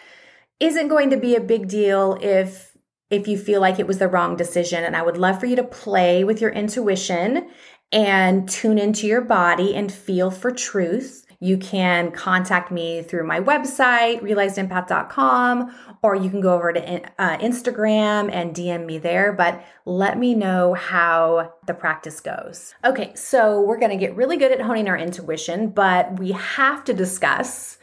isn't 0.59 0.87
going 0.87 1.09
to 1.09 1.17
be 1.17 1.35
a 1.35 1.41
big 1.41 1.67
deal 1.67 2.17
if 2.21 2.71
if 3.09 3.27
you 3.27 3.37
feel 3.37 3.61
like 3.61 3.79
it 3.79 3.85
was 3.85 3.99
the 3.99 4.07
wrong 4.07 4.35
decision 4.35 4.83
and 4.83 4.95
I 4.95 5.03
would 5.03 5.17
love 5.17 5.39
for 5.39 5.45
you 5.45 5.55
to 5.57 5.63
play 5.63 6.23
with 6.23 6.41
your 6.41 6.49
intuition 6.49 7.47
and 7.91 8.49
tune 8.49 8.79
into 8.79 9.05
your 9.05 9.21
body 9.21 9.75
and 9.75 9.91
feel 9.91 10.31
for 10.31 10.51
truth 10.51 11.22
you 11.43 11.57
can 11.57 12.09
contact 12.11 12.71
me 12.71 13.01
through 13.01 13.27
my 13.27 13.37
website, 13.37 14.21
realizedempath.com, 14.21 15.75
or 16.01 16.15
you 16.15 16.29
can 16.29 16.39
go 16.39 16.53
over 16.53 16.71
to 16.71 17.01
uh, 17.21 17.37
Instagram 17.39 18.31
and 18.31 18.55
DM 18.55 18.85
me 18.85 18.97
there. 18.97 19.33
But 19.33 19.61
let 19.83 20.17
me 20.17 20.35
know 20.35 20.73
how 20.73 21.53
the 21.67 21.73
practice 21.73 22.21
goes. 22.21 22.73
Okay, 22.85 23.13
so 23.15 23.59
we're 23.59 23.77
going 23.77 23.91
to 23.91 23.97
get 23.97 24.15
really 24.15 24.37
good 24.37 24.53
at 24.53 24.61
honing 24.61 24.87
our 24.87 24.97
intuition, 24.97 25.71
but 25.71 26.17
we 26.17 26.31
have 26.31 26.85
to 26.85 26.93
discuss 26.93 27.77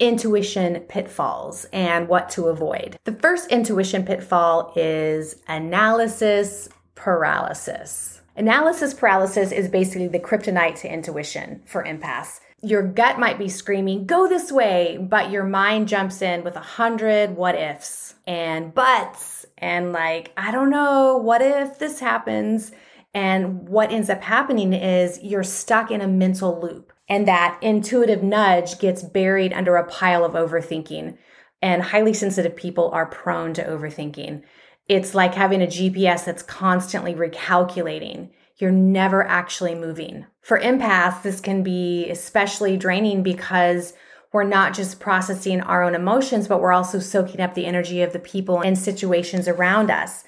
intuition 0.00 0.80
pitfalls 0.80 1.66
and 1.66 2.08
what 2.08 2.28
to 2.30 2.46
avoid. 2.46 2.96
The 3.04 3.12
first 3.12 3.48
intuition 3.52 4.04
pitfall 4.04 4.72
is 4.74 5.36
analysis 5.46 6.68
paralysis. 6.96 8.22
Analysis 8.34 8.92
paralysis 8.92 9.52
is 9.52 9.68
basically 9.68 10.08
the 10.08 10.18
kryptonite 10.18 10.80
to 10.80 10.92
intuition 10.92 11.62
for 11.64 11.84
empaths 11.84 12.40
your 12.64 12.82
gut 12.82 13.18
might 13.18 13.38
be 13.38 13.48
screaming, 13.48 14.06
go 14.06 14.28
this 14.28 14.50
way, 14.50 14.98
but 15.00 15.30
your 15.30 15.44
mind 15.44 15.88
jumps 15.88 16.22
in 16.22 16.42
with 16.42 16.56
a 16.56 16.60
hundred 16.60 17.36
what 17.36 17.54
ifs 17.54 18.14
and 18.26 18.74
buts 18.74 19.46
and 19.58 19.92
like, 19.92 20.32
I 20.36 20.50
don't 20.50 20.70
know, 20.70 21.18
what 21.18 21.42
if 21.42 21.78
this 21.78 22.00
happens? 22.00 22.72
And 23.12 23.68
what 23.68 23.92
ends 23.92 24.10
up 24.10 24.22
happening 24.22 24.72
is 24.72 25.20
you're 25.22 25.44
stuck 25.44 25.90
in 25.90 26.00
a 26.00 26.08
mental 26.08 26.60
loop 26.60 26.92
and 27.08 27.28
that 27.28 27.58
intuitive 27.62 28.22
nudge 28.22 28.78
gets 28.78 29.02
buried 29.02 29.52
under 29.52 29.76
a 29.76 29.86
pile 29.86 30.24
of 30.24 30.32
overthinking. 30.32 31.16
And 31.62 31.82
highly 31.82 32.12
sensitive 32.12 32.56
people 32.56 32.90
are 32.90 33.06
prone 33.06 33.54
to 33.54 33.64
overthinking. 33.64 34.42
It's 34.88 35.14
like 35.14 35.34
having 35.34 35.62
a 35.62 35.66
GPS 35.66 36.24
that's 36.24 36.42
constantly 36.42 37.14
recalculating. 37.14 38.30
You're 38.56 38.70
never 38.70 39.24
actually 39.24 39.74
moving. 39.74 40.26
For 40.40 40.60
empaths, 40.60 41.22
this 41.22 41.40
can 41.40 41.62
be 41.62 42.08
especially 42.10 42.76
draining 42.76 43.22
because 43.22 43.94
we're 44.32 44.44
not 44.44 44.74
just 44.74 45.00
processing 45.00 45.60
our 45.60 45.82
own 45.82 45.94
emotions, 45.94 46.48
but 46.48 46.60
we're 46.60 46.72
also 46.72 46.98
soaking 46.98 47.40
up 47.40 47.54
the 47.54 47.66
energy 47.66 48.02
of 48.02 48.12
the 48.12 48.18
people 48.18 48.60
and 48.60 48.76
situations 48.76 49.48
around 49.48 49.90
us. 49.90 50.24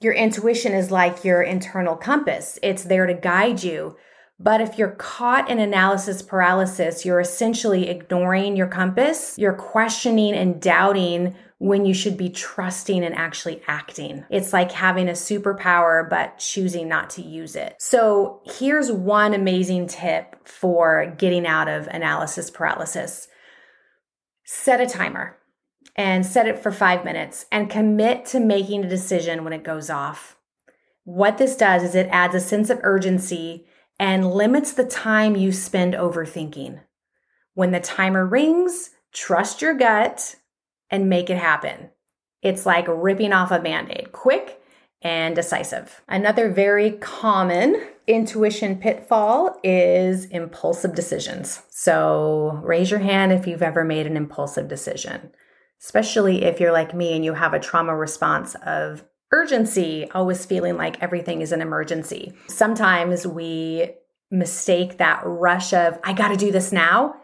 Your 0.00 0.12
intuition 0.12 0.72
is 0.72 0.90
like 0.90 1.24
your 1.24 1.42
internal 1.42 1.96
compass. 1.96 2.58
It's 2.62 2.84
there 2.84 3.06
to 3.06 3.14
guide 3.14 3.62
you. 3.62 3.96
But 4.40 4.60
if 4.60 4.78
you're 4.78 4.90
caught 4.90 5.48
in 5.48 5.58
analysis 5.58 6.20
paralysis, 6.20 7.04
you're 7.04 7.20
essentially 7.20 7.88
ignoring 7.88 8.56
your 8.56 8.66
compass. 8.66 9.38
You're 9.38 9.54
questioning 9.54 10.34
and 10.34 10.60
doubting 10.60 11.36
when 11.64 11.86
you 11.86 11.94
should 11.94 12.18
be 12.18 12.28
trusting 12.28 13.02
and 13.02 13.14
actually 13.14 13.62
acting. 13.66 14.22
It's 14.28 14.52
like 14.52 14.70
having 14.70 15.08
a 15.08 15.12
superpower, 15.12 16.06
but 16.06 16.36
choosing 16.36 16.88
not 16.88 17.08
to 17.10 17.22
use 17.22 17.56
it. 17.56 17.74
So 17.78 18.42
here's 18.44 18.92
one 18.92 19.32
amazing 19.32 19.86
tip 19.86 20.46
for 20.46 21.14
getting 21.16 21.46
out 21.46 21.68
of 21.68 21.86
analysis 21.86 22.50
paralysis 22.50 23.28
set 24.44 24.78
a 24.78 24.86
timer 24.86 25.38
and 25.96 26.26
set 26.26 26.46
it 26.46 26.58
for 26.58 26.70
five 26.70 27.02
minutes 27.02 27.46
and 27.50 27.70
commit 27.70 28.26
to 28.26 28.40
making 28.40 28.84
a 28.84 28.88
decision 28.90 29.42
when 29.42 29.54
it 29.54 29.64
goes 29.64 29.88
off. 29.88 30.36
What 31.04 31.38
this 31.38 31.56
does 31.56 31.82
is 31.82 31.94
it 31.94 32.08
adds 32.10 32.34
a 32.34 32.40
sense 32.40 32.68
of 32.68 32.80
urgency 32.82 33.64
and 33.98 34.30
limits 34.30 34.74
the 34.74 34.84
time 34.84 35.34
you 35.34 35.50
spend 35.50 35.94
overthinking. 35.94 36.80
When 37.54 37.70
the 37.70 37.80
timer 37.80 38.26
rings, 38.26 38.90
trust 39.14 39.62
your 39.62 39.72
gut 39.72 40.36
and 40.90 41.08
make 41.08 41.30
it 41.30 41.38
happen. 41.38 41.90
It's 42.42 42.66
like 42.66 42.86
ripping 42.88 43.32
off 43.32 43.50
a 43.50 43.58
band 43.58 43.90
aid 43.90 44.12
quick 44.12 44.60
and 45.02 45.34
decisive. 45.34 46.02
Another 46.08 46.50
very 46.50 46.92
common 46.92 47.86
intuition 48.06 48.76
pitfall 48.76 49.58
is 49.62 50.26
impulsive 50.26 50.94
decisions. 50.94 51.62
So 51.70 52.60
raise 52.62 52.90
your 52.90 53.00
hand 53.00 53.32
if 53.32 53.46
you've 53.46 53.62
ever 53.62 53.84
made 53.84 54.06
an 54.06 54.16
impulsive 54.16 54.68
decision, 54.68 55.30
especially 55.82 56.44
if 56.44 56.60
you're 56.60 56.72
like 56.72 56.94
me 56.94 57.14
and 57.14 57.24
you 57.24 57.34
have 57.34 57.54
a 57.54 57.60
trauma 57.60 57.94
response 57.96 58.56
of 58.66 59.04
urgency, 59.32 60.08
always 60.14 60.44
feeling 60.46 60.76
like 60.76 61.02
everything 61.02 61.40
is 61.40 61.52
an 61.52 61.60
emergency. 61.60 62.34
Sometimes 62.46 63.26
we 63.26 63.90
mistake 64.30 64.98
that 64.98 65.22
rush 65.24 65.72
of, 65.72 65.98
I 66.04 66.12
got 66.12 66.28
to 66.28 66.36
do 66.36 66.50
this 66.50 66.72
now 66.72 67.14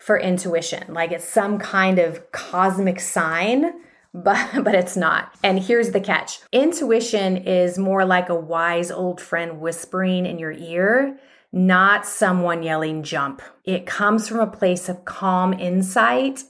for 0.00 0.18
intuition, 0.18 0.92
like 0.92 1.12
it's 1.12 1.28
some 1.28 1.58
kind 1.58 2.00
of 2.00 2.32
cosmic 2.32 2.98
sign 2.98 3.72
but 4.14 4.64
but 4.64 4.74
it's 4.74 4.96
not. 4.96 5.32
And 5.44 5.60
here's 5.60 5.92
the 5.92 6.00
catch. 6.00 6.40
Intuition 6.50 7.36
is 7.36 7.78
more 7.78 8.04
like 8.04 8.28
a 8.28 8.34
wise 8.34 8.90
old 8.90 9.20
friend 9.20 9.60
whispering 9.60 10.26
in 10.26 10.38
your 10.38 10.50
ear, 10.50 11.16
not 11.52 12.06
someone 12.06 12.64
yelling 12.64 13.04
jump. 13.04 13.40
It 13.64 13.86
comes 13.86 14.28
from 14.28 14.40
a 14.40 14.48
place 14.48 14.88
of 14.88 15.04
calm 15.04 15.52
insight 15.52 16.42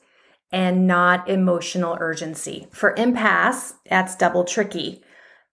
and 0.51 0.87
not 0.87 1.29
emotional 1.29 1.99
urgency. 2.01 2.67
For 2.73 2.95
empaths, 2.95 3.75
that's 3.89 4.17
double 4.17 4.45
tricky 4.45 5.03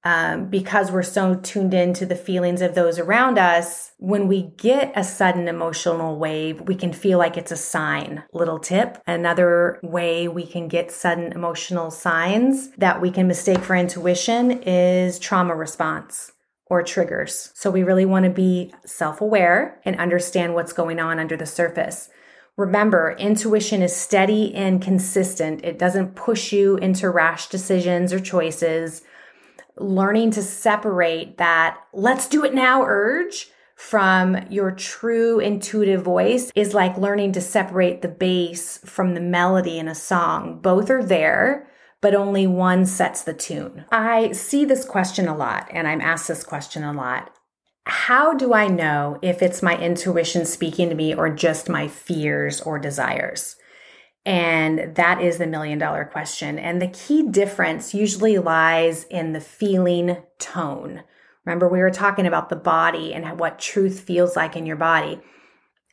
um, 0.07 0.45
because 0.45 0.89
we're 0.89 1.03
so 1.03 1.35
tuned 1.35 1.73
into 1.73 2.05
the 2.05 2.15
feelings 2.15 2.61
of 2.61 2.75
those 2.75 2.97
around 2.97 3.37
us, 3.37 3.91
when 3.97 4.29
we 4.29 4.53
get 4.55 4.93
a 4.95 5.03
sudden 5.03 5.49
emotional 5.49 6.17
wave, 6.17 6.61
we 6.61 6.75
can 6.75 6.93
feel 6.93 7.17
like 7.17 7.35
it's 7.35 7.51
a 7.51 7.57
sign. 7.57 8.23
Little 8.31 8.57
tip 8.57 9.03
another 9.05 9.81
way 9.83 10.29
we 10.29 10.47
can 10.47 10.69
get 10.69 10.93
sudden 10.93 11.33
emotional 11.33 11.91
signs 11.91 12.69
that 12.77 13.01
we 13.01 13.11
can 13.11 13.27
mistake 13.27 13.59
for 13.59 13.75
intuition 13.75 14.63
is 14.63 15.19
trauma 15.19 15.53
response 15.53 16.31
or 16.67 16.83
triggers. 16.83 17.51
So 17.53 17.69
we 17.69 17.83
really 17.83 18.05
want 18.05 18.23
to 18.23 18.31
be 18.31 18.73
self 18.85 19.19
aware 19.19 19.81
and 19.83 19.99
understand 19.99 20.53
what's 20.53 20.71
going 20.71 21.01
on 21.01 21.19
under 21.19 21.35
the 21.35 21.45
surface. 21.45 22.09
Remember, 22.55 23.13
intuition 23.19 23.81
is 23.81 23.93
steady 23.93 24.55
and 24.55 24.81
consistent. 24.81 25.65
It 25.65 25.77
doesn't 25.77 26.15
push 26.15 26.53
you 26.53 26.77
into 26.77 27.09
rash 27.09 27.49
decisions 27.49 28.13
or 28.13 28.21
choices 28.21 29.01
learning 29.79 30.31
to 30.31 30.41
separate 30.41 31.37
that 31.37 31.77
let's 31.93 32.27
do 32.27 32.43
it 32.43 32.53
now 32.53 32.83
urge 32.83 33.49
from 33.77 34.37
your 34.49 34.71
true 34.71 35.39
intuitive 35.39 36.01
voice 36.01 36.51
is 36.55 36.73
like 36.73 36.97
learning 36.97 37.31
to 37.33 37.41
separate 37.41 38.01
the 38.01 38.07
bass 38.07 38.79
from 38.79 39.13
the 39.13 39.21
melody 39.21 39.77
in 39.77 39.87
a 39.87 39.93
song. 39.93 40.59
Both 40.59 40.89
are 40.89 41.03
there, 41.03 41.67
but 42.01 42.15
only 42.15 42.47
one 42.47 42.87
sets 42.87 43.21
the 43.21 43.35
tune. 43.35 43.85
I 43.91 44.31
see 44.31 44.65
this 44.65 44.83
question 44.83 45.27
a 45.27 45.37
lot, 45.37 45.67
and 45.71 45.87
I'm 45.87 46.01
asked 46.01 46.27
this 46.27 46.43
question 46.43 46.83
a 46.83 46.91
lot. 46.91 47.31
How 47.85 48.33
do 48.33 48.51
I 48.51 48.67
know 48.67 49.19
if 49.21 49.43
it's 49.43 49.61
my 49.61 49.77
intuition 49.77 50.45
speaking 50.45 50.89
to 50.89 50.95
me 50.95 51.13
or 51.13 51.29
just 51.29 51.69
my 51.69 51.87
fears 51.87 52.59
or 52.61 52.79
desires? 52.79 53.56
And 54.27 54.93
that 54.95 55.21
is 55.21 55.37
the 55.37 55.47
million 55.47 55.79
dollar 55.79 56.03
question. 56.03 56.59
And 56.59 56.81
the 56.81 56.89
key 56.89 57.23
difference 57.23 57.93
usually 57.93 58.37
lies 58.37 59.05
in 59.05 59.31
the 59.31 59.39
feeling 59.39 60.17
tone. 60.37 61.03
Remember, 61.45 61.69
we 61.69 61.79
were 61.79 61.91
talking 61.91 62.27
about 62.27 62.49
the 62.49 62.57
body 62.57 63.13
and 63.13 63.39
what 63.39 63.57
truth 63.57 64.01
feels 64.01 64.35
like 64.35 64.57
in 64.57 64.65
your 64.65 64.75
body. 64.75 65.21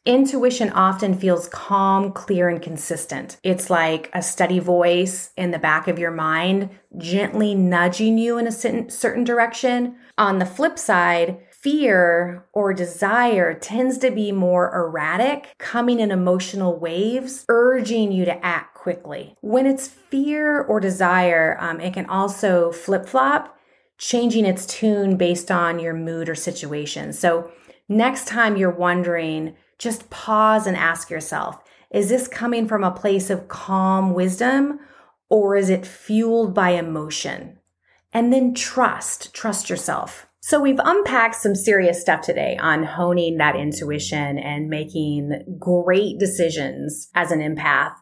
Intuition 0.05 0.71
often 0.71 1.17
feels 1.17 1.49
calm, 1.49 2.11
clear, 2.13 2.49
and 2.49 2.61
consistent. 2.61 3.37
It's 3.45 3.71
like 3.71 4.11
a 4.13 4.21
steady 4.21 4.59
voice 4.59 5.31
in 5.37 5.53
the 5.53 5.59
back 5.61 5.87
of 5.87 6.01
your 6.01 6.11
mind, 6.11 6.71
gently 6.99 7.55
nudging 7.55 8.19
you 8.19 8.37
in 8.37 8.49
a 8.49 8.53
certain 8.91 9.23
direction. 9.23 9.95
On 10.19 10.41
the 10.41 10.45
flip 10.45 10.77
side, 10.77 11.39
fear 11.65 12.45
or 12.53 12.75
desire 12.75 13.55
tends 13.55 13.97
to 13.97 14.11
be 14.11 14.31
more 14.31 14.71
erratic, 14.75 15.55
coming 15.57 15.99
in 15.99 16.11
emotional 16.11 16.79
waves, 16.79 17.47
urging 17.49 18.13
you 18.13 18.27
to 18.27 18.45
act 18.45 18.75
quickly. 18.75 19.35
When 19.41 19.67
it's 19.67 19.89
fear 19.89 20.61
or 20.61 20.79
desire, 20.79 21.57
um, 21.59 21.81
it 21.81 21.95
can 21.95 22.05
also 22.05 22.71
flip 22.71 23.07
flop, 23.07 23.59
changing 23.97 24.45
its 24.45 24.67
tune 24.67 25.17
based 25.17 25.51
on 25.51 25.79
your 25.79 25.95
mood 25.95 26.29
or 26.29 26.35
situation. 26.35 27.15
So, 27.15 27.51
next 27.89 28.29
time 28.29 28.59
you're 28.59 28.71
wondering, 28.71 29.57
just 29.79 30.11
pause 30.11 30.67
and 30.67 30.77
ask 30.77 31.09
yourself 31.09 31.63
is 31.91 32.11
this 32.11 32.29
coming 32.29 32.69
from 32.69 32.85
a 32.85 32.91
place 32.91 33.31
of 33.31 33.49
calm 33.49 34.13
wisdom 34.13 34.81
or 35.31 35.57
is 35.57 35.71
it 35.71 35.87
fueled 35.87 36.53
by 36.53 36.71
emotion? 36.71 37.59
And 38.13 38.33
then 38.33 38.53
trust, 38.53 39.33
trust 39.33 39.71
yourself. 39.71 40.27
So 40.47 40.61
we've 40.61 40.79
unpacked 40.85 41.37
some 41.37 41.55
serious 41.55 42.03
stuff 42.03 42.21
today 42.21 42.59
on 42.61 42.83
honing 42.83 43.39
that 43.39 43.57
intuition 43.57 44.39
and 44.39 44.69
making 44.69 45.57
great 45.59 46.19
decisions 46.19 47.09
as 47.15 47.33
an 47.33 47.39
empath. 47.39 47.95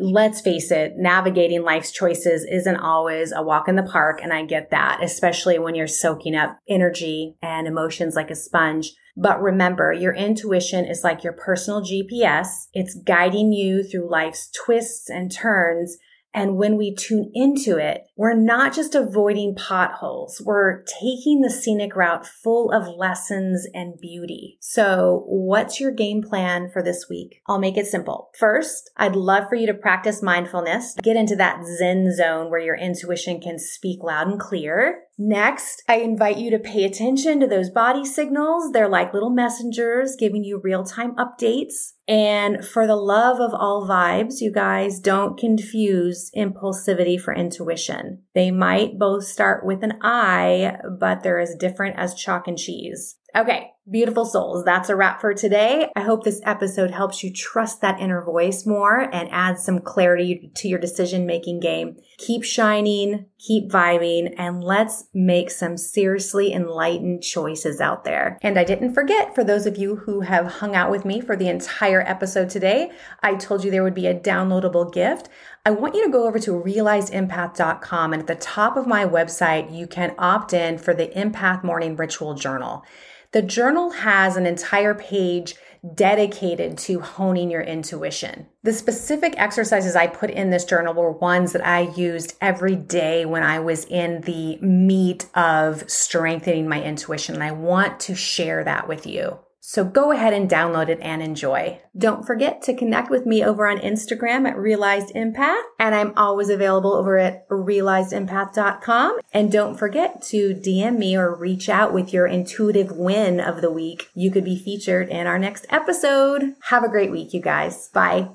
Let's 0.00 0.40
face 0.40 0.72
it, 0.72 0.94
navigating 0.96 1.62
life's 1.62 1.92
choices 1.92 2.44
isn't 2.50 2.78
always 2.78 3.30
a 3.30 3.44
walk 3.44 3.68
in 3.68 3.76
the 3.76 3.84
park. 3.84 4.18
And 4.20 4.32
I 4.32 4.44
get 4.44 4.72
that, 4.72 5.04
especially 5.04 5.60
when 5.60 5.76
you're 5.76 5.86
soaking 5.86 6.34
up 6.34 6.58
energy 6.68 7.36
and 7.40 7.68
emotions 7.68 8.16
like 8.16 8.32
a 8.32 8.34
sponge. 8.34 8.90
But 9.16 9.40
remember, 9.40 9.92
your 9.92 10.16
intuition 10.16 10.86
is 10.86 11.04
like 11.04 11.22
your 11.22 11.34
personal 11.34 11.80
GPS. 11.80 12.48
It's 12.72 12.98
guiding 13.06 13.52
you 13.52 13.84
through 13.84 14.10
life's 14.10 14.50
twists 14.50 15.08
and 15.08 15.30
turns 15.30 15.96
and 16.34 16.56
when 16.56 16.76
we 16.76 16.92
tune 16.92 17.30
into 17.32 17.78
it, 17.78 18.02
we're 18.16 18.34
not 18.34 18.74
just 18.74 18.94
avoiding 18.94 19.54
potholes. 19.56 20.40
We're 20.44 20.82
taking 20.82 21.40
the 21.40 21.50
scenic 21.50 21.96
route 21.96 22.26
full 22.26 22.70
of 22.70 22.86
lessons 22.86 23.66
and 23.74 23.98
beauty. 24.00 24.56
So 24.60 25.24
what's 25.26 25.80
your 25.80 25.90
game 25.90 26.22
plan 26.22 26.70
for 26.72 26.82
this 26.82 27.06
week? 27.10 27.40
I'll 27.46 27.58
make 27.58 27.76
it 27.76 27.86
simple. 27.86 28.30
First, 28.38 28.90
I'd 28.96 29.16
love 29.16 29.48
for 29.48 29.56
you 29.56 29.66
to 29.66 29.74
practice 29.74 30.22
mindfulness, 30.22 30.94
get 31.02 31.16
into 31.16 31.36
that 31.36 31.64
Zen 31.78 32.14
zone 32.14 32.50
where 32.50 32.60
your 32.60 32.76
intuition 32.76 33.40
can 33.40 33.58
speak 33.58 34.02
loud 34.02 34.28
and 34.28 34.38
clear. 34.38 35.04
Next, 35.16 35.82
I 35.88 35.98
invite 35.98 36.38
you 36.38 36.50
to 36.50 36.58
pay 36.58 36.84
attention 36.84 37.38
to 37.38 37.46
those 37.46 37.70
body 37.70 38.04
signals. 38.04 38.72
They're 38.72 38.88
like 38.88 39.14
little 39.14 39.30
messengers 39.30 40.16
giving 40.18 40.42
you 40.42 40.60
real 40.62 40.82
time 40.82 41.14
updates. 41.14 41.92
And 42.08 42.64
for 42.64 42.86
the 42.86 42.96
love 42.96 43.38
of 43.40 43.54
all 43.54 43.86
vibes, 43.88 44.40
you 44.40 44.52
guys 44.52 44.98
don't 44.98 45.38
confuse 45.38 46.30
impulsivity 46.36 47.18
for 47.18 47.32
intuition. 47.32 48.03
They 48.34 48.50
might 48.50 48.98
both 48.98 49.24
start 49.24 49.64
with 49.64 49.82
an 49.82 49.98
I, 50.02 50.76
but 50.98 51.22
they're 51.22 51.40
as 51.40 51.54
different 51.54 51.96
as 51.98 52.14
chalk 52.14 52.48
and 52.48 52.58
cheese. 52.58 53.16
Okay. 53.36 53.70
Beautiful 53.90 54.24
souls, 54.24 54.64
that's 54.64 54.88
a 54.88 54.96
wrap 54.96 55.20
for 55.20 55.34
today. 55.34 55.90
I 55.94 56.00
hope 56.00 56.24
this 56.24 56.40
episode 56.46 56.90
helps 56.90 57.22
you 57.22 57.30
trust 57.30 57.82
that 57.82 58.00
inner 58.00 58.24
voice 58.24 58.64
more 58.64 59.00
and 59.00 59.28
add 59.30 59.58
some 59.58 59.80
clarity 59.80 60.50
to 60.54 60.68
your 60.68 60.78
decision 60.78 61.26
making 61.26 61.60
game. 61.60 61.98
Keep 62.16 62.44
shining, 62.44 63.26
keep 63.38 63.70
vibing, 63.70 64.34
and 64.38 64.64
let's 64.64 65.04
make 65.12 65.50
some 65.50 65.76
seriously 65.76 66.50
enlightened 66.50 67.22
choices 67.22 67.78
out 67.78 68.04
there. 68.04 68.38
And 68.40 68.58
I 68.58 68.64
didn't 68.64 68.94
forget, 68.94 69.34
for 69.34 69.44
those 69.44 69.66
of 69.66 69.76
you 69.76 69.96
who 69.96 70.22
have 70.22 70.46
hung 70.46 70.74
out 70.74 70.90
with 70.90 71.04
me 71.04 71.20
for 71.20 71.36
the 71.36 71.50
entire 71.50 72.00
episode 72.00 72.48
today, 72.48 72.90
I 73.22 73.34
told 73.34 73.64
you 73.64 73.70
there 73.70 73.84
would 73.84 73.92
be 73.92 74.06
a 74.06 74.18
downloadable 74.18 74.90
gift. 74.94 75.28
I 75.66 75.70
want 75.70 75.94
you 75.94 76.04
to 76.04 76.12
go 76.12 76.26
over 76.26 76.38
to 76.40 76.50
realizedempath.com 76.50 78.12
and 78.12 78.20
at 78.20 78.26
the 78.26 78.34
top 78.34 78.76
of 78.76 78.86
my 78.86 79.06
website, 79.06 79.74
you 79.74 79.86
can 79.86 80.14
opt 80.18 80.52
in 80.52 80.76
for 80.76 80.92
the 80.92 81.06
Empath 81.06 81.64
Morning 81.64 81.96
Ritual 81.96 82.34
Journal. 82.34 82.84
The 83.32 83.40
journal 83.40 83.90
has 83.90 84.36
an 84.36 84.44
entire 84.44 84.94
page 84.94 85.54
dedicated 85.94 86.76
to 86.78 87.00
honing 87.00 87.50
your 87.50 87.62
intuition. 87.62 88.46
The 88.62 88.74
specific 88.74 89.34
exercises 89.38 89.96
I 89.96 90.06
put 90.06 90.30
in 90.30 90.50
this 90.50 90.66
journal 90.66 90.92
were 90.92 91.10
ones 91.10 91.52
that 91.52 91.66
I 91.66 91.92
used 91.92 92.36
every 92.42 92.76
day 92.76 93.24
when 93.24 93.42
I 93.42 93.60
was 93.60 93.86
in 93.86 94.20
the 94.20 94.58
meat 94.58 95.26
of 95.34 95.88
strengthening 95.90 96.68
my 96.68 96.82
intuition. 96.82 97.34
And 97.34 97.44
I 97.44 97.52
want 97.52 98.00
to 98.00 98.14
share 98.14 98.64
that 98.64 98.86
with 98.86 99.06
you. 99.06 99.38
So 99.66 99.82
go 99.82 100.12
ahead 100.12 100.34
and 100.34 100.48
download 100.48 100.90
it 100.90 100.98
and 101.00 101.22
enjoy. 101.22 101.80
Don't 101.96 102.26
forget 102.26 102.60
to 102.64 102.76
connect 102.76 103.10
with 103.10 103.24
me 103.24 103.42
over 103.42 103.66
on 103.66 103.78
Instagram 103.78 104.46
at 104.46 104.58
Realized 104.58 105.14
Empath. 105.14 105.62
And 105.78 105.94
I'm 105.94 106.12
always 106.18 106.50
available 106.50 106.92
over 106.92 107.16
at 107.16 107.48
realizedempath.com. 107.48 109.20
And 109.32 109.50
don't 109.50 109.78
forget 109.78 110.20
to 110.24 110.54
DM 110.54 110.98
me 110.98 111.16
or 111.16 111.34
reach 111.34 111.70
out 111.70 111.94
with 111.94 112.12
your 112.12 112.26
intuitive 112.26 112.92
win 112.92 113.40
of 113.40 113.62
the 113.62 113.70
week. 113.70 114.10
You 114.14 114.30
could 114.30 114.44
be 114.44 114.58
featured 114.58 115.08
in 115.08 115.26
our 115.26 115.38
next 115.38 115.64
episode. 115.70 116.56
Have 116.64 116.84
a 116.84 116.90
great 116.90 117.10
week, 117.10 117.32
you 117.32 117.40
guys. 117.40 117.88
Bye. 117.88 118.28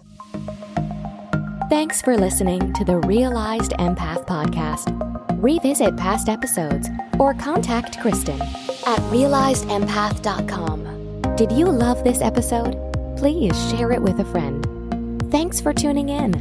Thanks 1.69 2.01
for 2.01 2.17
listening 2.17 2.73
to 2.73 2.83
the 2.83 2.97
Realized 2.97 3.73
Empath 3.73 4.25
podcast. 4.25 4.89
Revisit 5.39 5.95
past 5.95 6.27
episodes 6.27 6.89
or 7.19 7.35
contact 7.35 7.99
Kristen 8.01 8.41
at 8.41 8.99
realizedempath.com. 9.11 10.88
Did 11.39 11.53
you 11.53 11.67
love 11.67 12.03
this 12.03 12.19
episode? 12.19 12.75
Please 13.15 13.55
share 13.69 13.93
it 13.93 14.01
with 14.01 14.19
a 14.19 14.25
friend. 14.25 14.61
Thanks 15.31 15.61
for 15.61 15.71
tuning 15.71 16.09
in. 16.09 16.33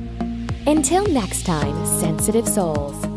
Until 0.67 1.07
next 1.07 1.47
time, 1.47 1.87
sensitive 1.87 2.49
souls. 2.49 3.08